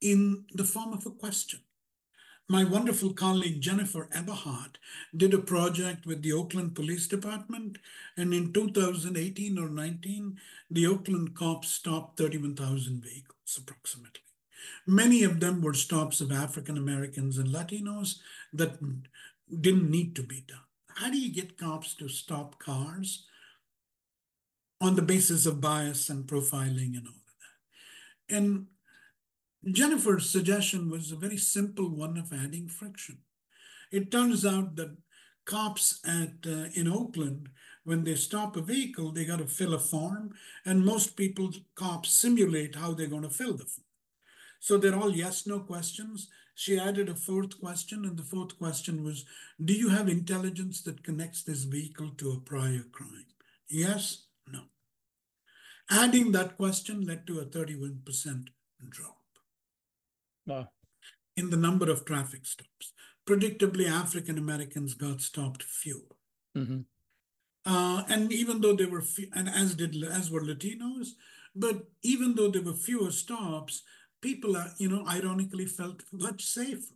in 0.02 0.46
the 0.54 0.64
form 0.64 0.94
of 0.94 1.06
a 1.06 1.12
question 1.12 1.60
my 2.48 2.64
wonderful 2.64 3.12
colleague 3.12 3.60
Jennifer 3.60 4.08
Eberhardt 4.12 4.78
did 5.16 5.34
a 5.34 5.40
project 5.40 6.06
with 6.06 6.22
the 6.22 6.32
Oakland 6.32 6.76
Police 6.76 7.08
Department, 7.08 7.80
and 8.16 8.36
in 8.36 8.54
2018 8.54 9.58
or 9.58 9.68
19, 9.68 10.38
the 10.70 10.86
Oakland 10.86 11.36
cops 11.36 11.70
stopped 11.70 12.20
31,000 12.20 13.02
vehicles 13.02 13.58
approximately. 13.58 14.22
Many 14.86 15.24
of 15.24 15.40
them 15.40 15.62
were 15.62 15.74
stops 15.74 16.22
of 16.22 16.32
African 16.32 16.78
Americans 16.78 17.40
and 17.40 17.50
Latinos 17.50 18.18
that 18.54 18.78
didn't 19.62 19.90
need 19.90 20.16
to 20.16 20.24
be 20.24 20.44
done. 20.48 20.60
How 20.96 21.10
do 21.10 21.18
you 21.18 21.34
get 21.34 21.58
cops 21.58 21.96
to 21.96 22.08
stop 22.08 22.60
cars 22.60 23.26
on 24.82 24.96
the 24.96 25.02
basis 25.02 25.46
of 25.46 25.62
bias 25.62 26.10
and 26.10 26.28
profiling 26.28 26.98
and 26.98 27.08
all 27.08 27.14
of 27.14 27.36
that? 28.30 28.36
And 28.36 28.68
Jennifer's 29.72 30.30
suggestion 30.30 30.90
was 30.90 31.12
a 31.12 31.16
very 31.16 31.38
simple 31.38 31.90
one 31.90 32.18
of 32.18 32.32
adding 32.32 32.68
friction. 32.68 33.20
It 33.92 34.12
turns 34.12 34.46
out 34.46 34.76
that 34.76 34.98
cops 35.46 36.00
at 36.06 36.46
uh, 36.46 36.70
in 36.74 36.88
Oakland, 36.88 37.50
when 37.84 38.04
they 38.04 38.16
stop 38.16 38.58
a 38.58 38.62
vehicle, 38.62 39.12
they 39.12 39.26
got 39.26 39.40
to 39.40 39.46
fill 39.46 39.76
a 39.76 39.80
form, 39.80 40.34
and 40.66 40.84
most 40.84 41.16
people, 41.16 41.52
cops, 41.76 42.10
simulate 42.10 42.76
how 42.76 42.94
they're 42.94 43.06
going 43.08 43.22
to 43.22 43.30
fill 43.30 43.54
the 43.54 43.66
form. 43.66 43.86
So 44.60 44.78
they're 44.78 44.96
all 44.96 45.16
yes 45.16 45.46
no 45.46 45.60
questions. 45.60 46.28
She 46.56 46.80
added 46.80 47.10
a 47.10 47.16
fourth 47.16 47.60
question, 47.60 48.04
and 48.06 48.18
the 48.18 48.24
fourth 48.24 48.58
question 48.58 49.04
was 49.04 49.26
Do 49.64 49.74
you 49.74 49.90
have 49.90 50.10
intelligence 50.10 50.82
that 50.82 51.04
connects 51.04 51.44
this 51.44 51.64
vehicle 51.64 52.12
to 52.18 52.32
a 52.32 52.40
prior 52.40 52.84
crime? 52.92 53.28
Yes. 53.68 54.25
Adding 55.90 56.32
that 56.32 56.58
question 56.58 57.02
led 57.02 57.28
to 57.28 57.40
a 57.40 57.46
31% 57.46 58.48
drop. 58.90 59.18
Wow. 60.48 60.70
In 61.38 61.50
the 61.50 61.58
number 61.58 61.90
of 61.92 62.06
traffic 62.06 62.46
stops. 62.46 62.94
Predictably, 63.28 63.90
African 63.90 64.38
Americans 64.38 64.94
got 64.94 65.22
stopped 65.22 65.64
fewer. 65.64 66.16
Mm-hmm. 66.56 66.82
Uh, 67.66 68.04
and 68.08 68.32
even 68.32 68.62
though 68.62 68.76
there 68.76 68.90
were, 68.90 69.02
few, 69.02 69.28
and 69.34 69.50
as 69.50 69.74
did 69.74 70.04
as 70.04 70.30
were 70.30 70.42
Latinos, 70.42 71.10
but 71.56 71.86
even 72.04 72.36
though 72.36 72.50
there 72.50 72.62
were 72.62 72.74
fewer 72.74 73.12
stops, 73.12 73.84
people, 74.22 74.56
are, 74.56 74.72
you 74.78 74.90
know, 74.90 75.06
ironically 75.08 75.66
felt 75.66 76.04
much 76.12 76.46
safer. 76.46 76.94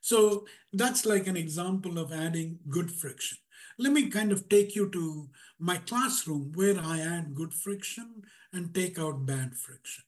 So 0.00 0.46
that's 0.72 1.04
like 1.04 1.26
an 1.26 1.36
example 1.36 1.98
of 1.98 2.12
adding 2.12 2.60
good 2.68 2.90
friction. 2.90 3.38
Let 3.78 3.92
me 3.92 4.10
kind 4.10 4.32
of 4.32 4.48
take 4.48 4.74
you 4.74 4.90
to 4.90 5.28
my 5.58 5.76
classroom 5.78 6.52
where 6.54 6.78
I 6.78 7.00
add 7.00 7.34
good 7.34 7.54
friction 7.54 8.22
and 8.52 8.74
take 8.74 8.98
out 8.98 9.26
bad 9.26 9.54
friction 9.54 10.04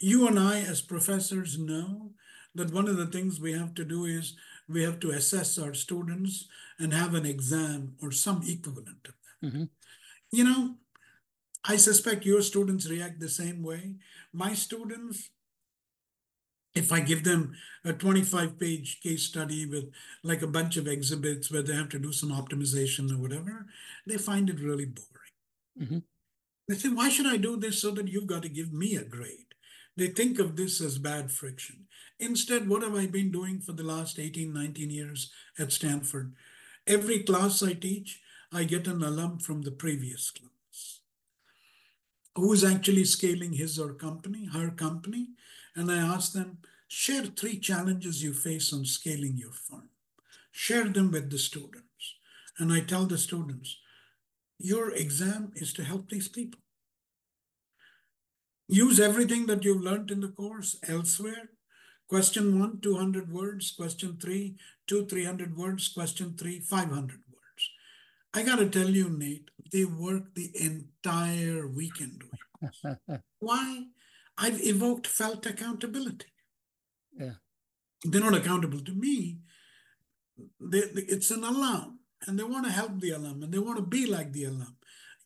you 0.00 0.26
and 0.26 0.38
I, 0.38 0.60
as 0.60 0.80
professors, 0.80 1.58
know 1.58 2.12
that 2.54 2.72
one 2.72 2.88
of 2.88 2.96
the 2.96 3.06
things 3.06 3.38
we 3.38 3.52
have 3.52 3.74
to 3.74 3.84
do 3.84 4.06
is 4.06 4.34
we 4.68 4.82
have 4.82 4.98
to 5.00 5.10
assess 5.10 5.58
our 5.58 5.74
students 5.74 6.48
and 6.78 6.92
have 6.92 7.14
an 7.14 7.26
exam 7.26 7.94
or 8.02 8.10
some 8.10 8.42
equivalent 8.46 9.06
of 9.06 9.14
that. 9.22 9.46
Mm-hmm. 9.46 9.64
You 10.32 10.44
know, 10.44 10.74
I 11.64 11.76
suspect 11.76 12.24
your 12.24 12.40
students 12.40 12.88
react 12.88 13.20
the 13.20 13.28
same 13.28 13.62
way. 13.62 13.96
My 14.32 14.54
students, 14.54 15.28
if 16.74 16.92
I 16.92 17.00
give 17.00 17.24
them 17.24 17.54
a 17.84 17.92
25 17.92 18.58
page 18.58 19.00
case 19.02 19.24
study 19.24 19.66
with 19.66 19.90
like 20.22 20.42
a 20.42 20.46
bunch 20.46 20.76
of 20.76 20.86
exhibits 20.86 21.50
where 21.50 21.62
they 21.62 21.74
have 21.74 21.88
to 21.90 21.98
do 21.98 22.12
some 22.12 22.30
optimization 22.30 23.10
or 23.12 23.18
whatever, 23.18 23.66
they 24.06 24.16
find 24.18 24.48
it 24.48 24.60
really 24.60 24.86
boring. 24.86 25.80
Mm-hmm. 25.80 25.98
They 26.68 26.74
say, 26.76 26.88
Why 26.90 27.08
should 27.08 27.26
I 27.26 27.36
do 27.36 27.56
this 27.56 27.80
so 27.82 27.90
that 27.92 28.08
you've 28.08 28.26
got 28.26 28.42
to 28.42 28.48
give 28.48 28.72
me 28.72 28.96
a 28.96 29.04
grade? 29.04 29.54
They 29.96 30.08
think 30.08 30.38
of 30.38 30.56
this 30.56 30.80
as 30.80 30.98
bad 30.98 31.32
friction. 31.32 31.86
Instead, 32.18 32.68
what 32.68 32.82
have 32.82 32.94
I 32.94 33.06
been 33.06 33.32
doing 33.32 33.60
for 33.60 33.72
the 33.72 33.82
last 33.82 34.18
18, 34.18 34.52
19 34.52 34.90
years 34.90 35.32
at 35.58 35.72
Stanford? 35.72 36.34
Every 36.86 37.22
class 37.22 37.62
I 37.62 37.72
teach, 37.72 38.20
I 38.52 38.64
get 38.64 38.86
an 38.86 39.02
alum 39.02 39.38
from 39.38 39.62
the 39.62 39.70
previous 39.70 40.30
class 40.30 40.50
who 42.36 42.52
is 42.52 42.64
actually 42.64 43.04
scaling 43.04 43.52
his 43.52 43.78
or 43.78 43.92
company, 43.92 44.46
her 44.46 44.70
company. 44.70 45.28
And 45.76 45.90
I 45.90 45.98
ask 45.98 46.32
them, 46.32 46.58
share 46.88 47.24
three 47.24 47.58
challenges 47.58 48.22
you 48.22 48.32
face 48.32 48.72
on 48.72 48.84
scaling 48.84 49.36
your 49.36 49.52
firm. 49.52 49.90
Share 50.50 50.88
them 50.88 51.10
with 51.10 51.30
the 51.30 51.38
students. 51.38 52.16
And 52.58 52.72
I 52.72 52.80
tell 52.80 53.06
the 53.06 53.18
students, 53.18 53.78
your 54.58 54.90
exam 54.90 55.52
is 55.56 55.72
to 55.74 55.84
help 55.84 56.10
these 56.10 56.28
people. 56.28 56.60
Use 58.68 59.00
everything 59.00 59.46
that 59.46 59.64
you've 59.64 59.82
learned 59.82 60.10
in 60.10 60.20
the 60.20 60.28
course 60.28 60.78
elsewhere. 60.86 61.50
Question 62.08 62.58
one, 62.58 62.80
200 62.80 63.32
words. 63.32 63.72
Question 63.72 64.18
three, 64.20 64.56
two, 64.86 65.06
300 65.06 65.56
words. 65.56 65.88
Question 65.88 66.36
three, 66.36 66.60
500 66.60 66.92
words. 66.92 67.70
I 68.34 68.42
got 68.42 68.56
to 68.56 68.68
tell 68.68 68.90
you, 68.90 69.08
Nate, 69.08 69.50
they 69.72 69.84
work 69.84 70.34
the 70.34 70.50
entire 70.54 71.66
weekend 71.66 72.24
Why? 73.38 73.84
I've 74.40 74.60
evoked 74.62 75.06
felt 75.06 75.44
accountability. 75.44 76.32
Yeah. 77.16 77.34
They're 78.04 78.22
not 78.22 78.34
accountable 78.34 78.80
to 78.80 78.92
me. 78.92 79.38
They, 80.58 80.80
they, 80.80 81.02
it's 81.02 81.30
an 81.30 81.44
alum, 81.44 82.00
and 82.26 82.38
they 82.38 82.44
want 82.44 82.64
to 82.64 82.72
help 82.72 82.98
the 82.98 83.10
alum, 83.10 83.42
and 83.42 83.52
they 83.52 83.58
want 83.58 83.76
to 83.76 83.84
be 83.84 84.06
like 84.06 84.32
the 84.32 84.44
alum. 84.44 84.76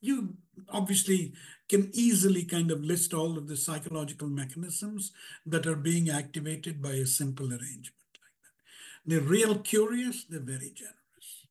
You 0.00 0.34
obviously 0.68 1.32
can 1.68 1.90
easily 1.94 2.44
kind 2.44 2.72
of 2.72 2.84
list 2.84 3.14
all 3.14 3.38
of 3.38 3.46
the 3.46 3.56
psychological 3.56 4.28
mechanisms 4.28 5.12
that 5.46 5.66
are 5.66 5.76
being 5.76 6.10
activated 6.10 6.82
by 6.82 6.90
a 6.90 7.06
simple 7.06 7.46
arrangement 7.46 8.18
like 8.20 8.36
that. 8.42 9.06
They're 9.06 9.20
real 9.20 9.58
curious, 9.58 10.24
they're 10.24 10.40
very 10.40 10.72
generous. 10.74 11.46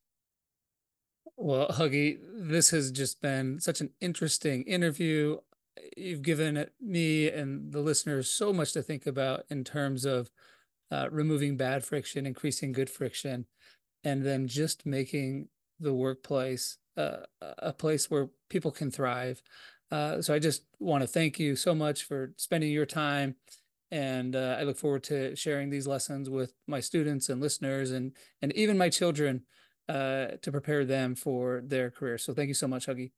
Well, 1.36 1.68
Huggy, 1.68 2.18
this 2.32 2.70
has 2.70 2.92
just 2.92 3.20
been 3.22 3.58
such 3.58 3.80
an 3.80 3.90
interesting 4.00 4.62
interview. 4.64 5.38
You've 5.96 6.22
given 6.22 6.66
me 6.80 7.28
and 7.28 7.72
the 7.72 7.80
listeners 7.80 8.30
so 8.30 8.52
much 8.52 8.72
to 8.72 8.82
think 8.82 9.06
about 9.06 9.44
in 9.50 9.64
terms 9.64 10.04
of 10.04 10.30
uh, 10.90 11.08
removing 11.10 11.56
bad 11.56 11.84
friction, 11.84 12.26
increasing 12.26 12.72
good 12.72 12.90
friction, 12.90 13.46
and 14.04 14.24
then 14.24 14.46
just 14.46 14.86
making 14.86 15.48
the 15.80 15.94
workplace 15.94 16.78
uh, 16.96 17.18
a 17.58 17.72
place 17.72 18.10
where 18.10 18.28
people 18.48 18.70
can 18.70 18.90
thrive. 18.90 19.42
Uh, 19.90 20.22
so 20.22 20.34
I 20.34 20.38
just 20.38 20.62
want 20.78 21.02
to 21.02 21.08
thank 21.08 21.38
you 21.38 21.56
so 21.56 21.74
much 21.74 22.04
for 22.04 22.32
spending 22.36 22.70
your 22.70 22.86
time. 22.86 23.36
And 23.90 24.34
uh, 24.34 24.56
I 24.58 24.62
look 24.64 24.76
forward 24.76 25.04
to 25.04 25.36
sharing 25.36 25.70
these 25.70 25.86
lessons 25.86 26.30
with 26.30 26.52
my 26.66 26.80
students 26.80 27.28
and 27.28 27.40
listeners 27.40 27.90
and, 27.90 28.12
and 28.42 28.52
even 28.54 28.78
my 28.78 28.88
children 28.88 29.42
uh, 29.88 30.26
to 30.42 30.50
prepare 30.50 30.84
them 30.84 31.14
for 31.14 31.62
their 31.64 31.90
career. 31.90 32.18
So 32.18 32.32
thank 32.32 32.48
you 32.48 32.54
so 32.54 32.68
much, 32.68 32.86
Huggy. 32.86 33.12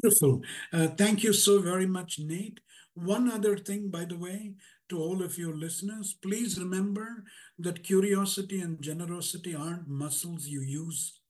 Beautiful. 0.00 0.42
Uh, 0.72 0.88
thank 0.88 1.22
you 1.22 1.32
so 1.32 1.60
very 1.60 1.86
much, 1.86 2.18
Nate. 2.18 2.60
One 2.94 3.30
other 3.30 3.56
thing, 3.56 3.88
by 3.90 4.04
the 4.04 4.16
way, 4.18 4.54
to 4.88 4.98
all 4.98 5.22
of 5.22 5.38
your 5.38 5.54
listeners, 5.54 6.12
please 6.12 6.58
remember 6.58 7.24
that 7.58 7.82
curiosity 7.84 8.60
and 8.60 8.82
generosity 8.82 9.54
aren't 9.54 9.88
muscles 9.88 10.46
you 10.46 10.60
use 10.60 11.20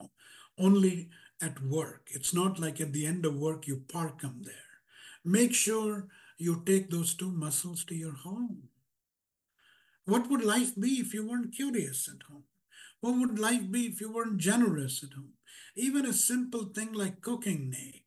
only 0.59 1.11
at 1.41 1.63
work. 1.63 2.09
It's 2.13 2.35
not 2.35 2.59
like 2.59 2.81
at 2.81 2.93
the 2.93 3.07
end 3.07 3.27
of 3.27 3.37
work 3.37 3.67
you 3.67 3.85
park 3.89 4.23
them 4.23 4.43
there. 4.45 4.55
Make 5.25 5.55
sure 5.55 6.09
you 6.39 6.63
take 6.67 6.91
those 6.91 7.15
two 7.15 7.31
muscles 7.31 7.85
to 7.87 7.95
your 7.95 8.15
home. 8.15 8.69
What 10.05 10.31
would 10.31 10.45
life 10.45 10.77
be 10.79 11.01
if 11.01 11.13
you 11.13 11.27
weren't 11.27 11.53
curious 11.53 12.09
at 12.09 12.23
home? 12.29 12.45
What 13.01 13.17
would 13.19 13.39
life 13.39 13.71
be 13.71 13.87
if 13.87 14.01
you 14.01 14.13
weren't 14.13 14.39
generous 14.39 15.03
at 15.03 15.15
home? 15.15 15.35
Even 15.75 16.07
a 16.07 16.13
simple 16.13 16.67
thing 16.67 16.93
like 16.93 17.21
cooking, 17.21 17.71
Nate. 17.71 18.02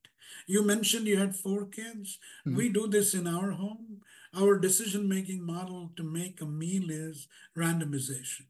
You 0.48 0.64
mentioned 0.64 1.08
you 1.08 1.18
had 1.18 1.36
four 1.36 1.66
kids. 1.66 2.20
Mm-hmm. 2.46 2.58
We 2.58 2.70
do 2.70 2.88
this 2.88 3.14
in 3.14 3.28
our 3.28 3.52
home. 3.52 4.02
Our 4.36 4.60
decision 4.60 5.08
making 5.08 5.46
model 5.46 5.92
to 5.96 6.04
make 6.04 6.42
a 6.42 6.46
meal 6.46 6.90
is 6.90 7.28
randomization. 7.58 8.48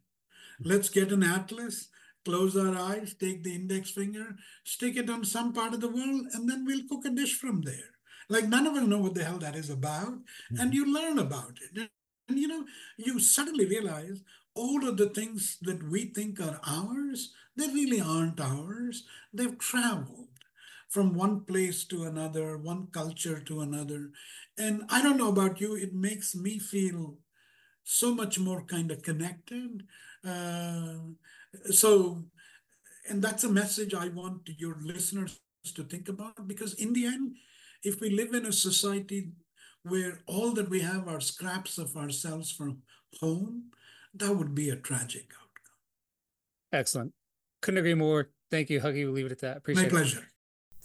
Let's 0.60 0.90
get 0.90 1.12
an 1.12 1.24
atlas, 1.24 1.90
close 2.24 2.58
our 2.58 2.76
eyes, 2.76 3.14
take 3.14 3.44
the 3.44 3.54
index 3.54 3.92
finger, 3.92 4.36
stick 4.64 4.98
it 4.98 5.10
on 5.10 5.24
some 5.24 5.54
part 5.54 5.74
of 5.74 5.82
the 5.82 5.90
world, 5.90 6.28
and 6.34 6.50
then 6.50 6.66
we'll 6.66 6.88
cook 6.90 7.06
a 7.06 7.10
dish 7.10 7.38
from 7.38 7.62
there. 7.62 7.92
Like 8.30 8.48
none 8.48 8.66
of 8.66 8.74
us 8.74 8.88
know 8.88 8.98
what 8.98 9.14
the 9.14 9.24
hell 9.24 9.38
that 9.40 9.56
is 9.56 9.70
about, 9.70 10.14
mm-hmm. 10.14 10.60
and 10.60 10.74
you 10.74 10.92
learn 10.92 11.20
about 11.20 11.60
it. 11.62 11.90
And 12.28 12.40
you 12.40 12.48
know, 12.48 12.66
you 12.98 13.20
suddenly 13.20 13.66
realize 13.66 14.24
all 14.56 14.88
of 14.88 14.98
the 14.98 15.10
things 15.10 15.58
that 15.62 15.84
we 15.84 16.06
think 16.06 16.40
are 16.40 16.60
ours, 16.66 17.34
they 17.56 17.68
really 17.68 18.02
aren't 18.02 18.40
ours. 18.40 19.04
They've 19.34 19.58
traveled 19.58 20.30
from 20.90 21.14
one 21.14 21.42
place 21.42 21.84
to 21.86 22.04
another, 22.04 22.58
one 22.58 22.88
culture 22.92 23.40
to 23.40 23.62
another. 23.62 24.12
And 24.58 24.84
I 24.90 25.02
don't 25.02 25.18
know 25.18 25.30
about 25.30 25.60
you, 25.60 25.76
it 25.76 25.94
makes 25.94 26.36
me 26.36 26.60
feel 26.60 27.18
so 27.84 28.14
much 28.14 28.40
more 28.40 28.64
kind 28.64 28.92
of 28.92 29.04
connected. 29.04 29.84
Uh, 30.26 30.96
so, 31.72 32.26
and 33.10 33.22
that's 33.22 33.44
a 33.44 33.50
message 33.50 33.94
I 33.94 34.10
want 34.10 34.50
your 34.58 34.78
listeners 34.82 35.40
to 35.76 35.84
think 35.84 36.10
about 36.10 36.48
because 36.48 36.74
in 36.76 36.94
the 36.94 37.06
end, 37.06 37.36
if 37.84 38.02
we 38.02 38.10
live 38.10 38.34
in 38.34 38.46
a 38.46 38.52
society 38.52 39.30
where 39.84 40.22
all 40.26 40.52
that 40.54 40.70
we 40.70 40.82
have 40.82 41.08
are 41.08 41.20
scraps 41.20 41.78
of 41.78 41.96
ourselves 41.96 42.52
from 42.52 42.80
home, 43.20 43.66
that 44.16 44.36
would 44.36 44.56
be 44.56 44.70
a 44.70 44.76
tragic 44.76 45.32
outcome. 45.34 45.78
Excellent. 46.74 47.14
Couldn't 47.62 47.80
agree 47.80 47.94
more. 47.94 48.32
Thank 48.50 48.70
you, 48.70 48.80
Huggy. 48.80 49.06
We'll 49.06 49.14
leave 49.14 49.28
it 49.28 49.32
at 49.32 49.40
that. 49.40 49.58
Appreciate 49.58 49.84
My 49.84 49.90
pleasure. 49.90 50.32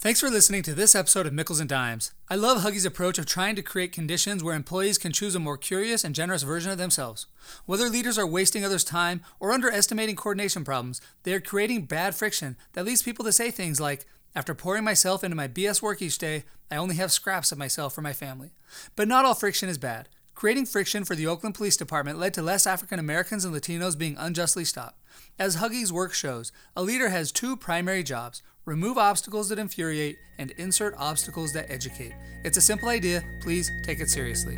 Thanks 0.02 0.20
for 0.20 0.30
listening 0.30 0.62
to 0.62 0.72
this 0.72 0.94
episode 0.94 1.26
of 1.26 1.34
Meikles 1.34 1.60
and 1.60 1.68
Dimes. 1.68 2.12
I 2.30 2.34
love 2.34 2.62
Huggy's 2.62 2.86
approach 2.86 3.18
of 3.18 3.26
trying 3.26 3.54
to 3.56 3.62
create 3.62 3.92
conditions 3.92 4.42
where 4.42 4.54
employees 4.54 4.96
can 4.96 5.12
choose 5.12 5.34
a 5.34 5.38
more 5.38 5.58
curious 5.58 6.04
and 6.04 6.14
generous 6.14 6.42
version 6.42 6.72
of 6.72 6.78
themselves. 6.78 7.26
Whether 7.66 7.90
leaders 7.90 8.16
are 8.16 8.26
wasting 8.26 8.64
others' 8.64 8.82
time 8.82 9.20
or 9.40 9.52
underestimating 9.52 10.16
coordination 10.16 10.64
problems, 10.64 11.02
they 11.24 11.34
are 11.34 11.40
creating 11.40 11.84
bad 11.84 12.14
friction 12.14 12.56
that 12.72 12.86
leads 12.86 13.02
people 13.02 13.26
to 13.26 13.32
say 13.32 13.50
things 13.50 13.78
like, 13.78 14.06
after 14.34 14.54
pouring 14.54 14.84
myself 14.84 15.22
into 15.22 15.36
my 15.36 15.48
BS 15.48 15.82
work 15.82 16.00
each 16.00 16.16
day, 16.16 16.44
I 16.70 16.76
only 16.76 16.94
have 16.94 17.12
scraps 17.12 17.52
of 17.52 17.58
myself 17.58 17.94
for 17.94 18.00
my 18.00 18.14
family. 18.14 18.52
But 18.96 19.06
not 19.06 19.26
all 19.26 19.34
friction 19.34 19.68
is 19.68 19.76
bad. 19.76 20.08
Creating 20.34 20.64
friction 20.64 21.04
for 21.04 21.14
the 21.14 21.26
Oakland 21.26 21.54
Police 21.54 21.76
Department 21.76 22.18
led 22.18 22.32
to 22.34 22.42
less 22.42 22.66
African 22.66 22.98
Americans 22.98 23.44
and 23.44 23.54
Latinos 23.54 23.98
being 23.98 24.16
unjustly 24.18 24.64
stopped. 24.64 24.98
As 25.38 25.56
Huggy's 25.56 25.92
work 25.92 26.14
shows, 26.14 26.52
a 26.76 26.82
leader 26.82 27.10
has 27.10 27.32
two 27.32 27.56
primary 27.56 28.02
jobs 28.02 28.42
remove 28.66 28.98
obstacles 28.98 29.48
that 29.48 29.58
infuriate 29.58 30.16
and 30.38 30.52
insert 30.52 30.94
obstacles 30.96 31.52
that 31.52 31.70
educate. 31.70 32.12
It's 32.44 32.56
a 32.56 32.60
simple 32.60 32.88
idea, 32.88 33.22
please 33.42 33.72
take 33.82 34.00
it 34.00 34.08
seriously. 34.08 34.56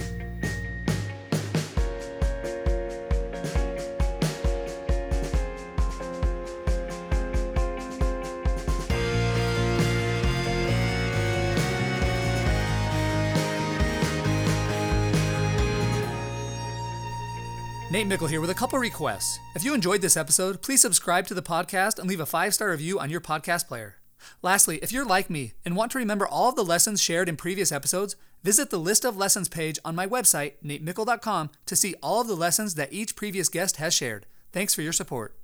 Nate 18.03 18.09
Meikle 18.09 18.27
here 18.27 18.41
with 18.41 18.51
a 18.51 18.55
couple 18.55 18.81
requests. 18.81 19.39
If 19.55 19.63
you 19.63 19.75
enjoyed 19.75 20.01
this 20.01 20.17
episode, 20.17 20.61
please 20.61 20.83
subscribe 20.83 21.25
to 21.29 21.35
the 21.35 21.41
podcast 21.43 22.01
and 22.01 22.09
leave 22.09 22.19
a 22.19 22.27
five 22.27 22.53
star 22.53 22.73
review 22.73 22.99
on 22.99 23.11
your 23.11 23.21
podcast 23.21 23.69
player. 23.69 23.99
Lastly, 24.43 24.81
if 24.83 24.91
you're 24.91 25.05
like 25.05 25.31
me 25.31 25.53
and 25.65 25.77
want 25.77 25.93
to 25.93 25.99
remember 25.99 26.27
all 26.27 26.49
of 26.49 26.57
the 26.57 26.65
lessons 26.65 27.01
shared 27.01 27.29
in 27.29 27.37
previous 27.37 27.71
episodes, 27.71 28.17
visit 28.43 28.71
the 28.71 28.81
list 28.81 29.05
of 29.05 29.17
lessons 29.17 29.49
page 29.49 29.79
on 29.85 29.95
my 29.95 30.05
website, 30.05 30.55
natemeikle.com, 30.65 31.51
to 31.65 31.77
see 31.77 31.95
all 32.03 32.21
of 32.21 32.27
the 32.27 32.35
lessons 32.35 32.75
that 32.75 32.93
each 32.93 33.15
previous 33.15 33.49
guest 33.49 33.77
has 33.77 33.95
shared. 33.95 34.27
Thanks 34.51 34.75
for 34.75 34.83
your 34.83 34.93
support. 34.93 35.37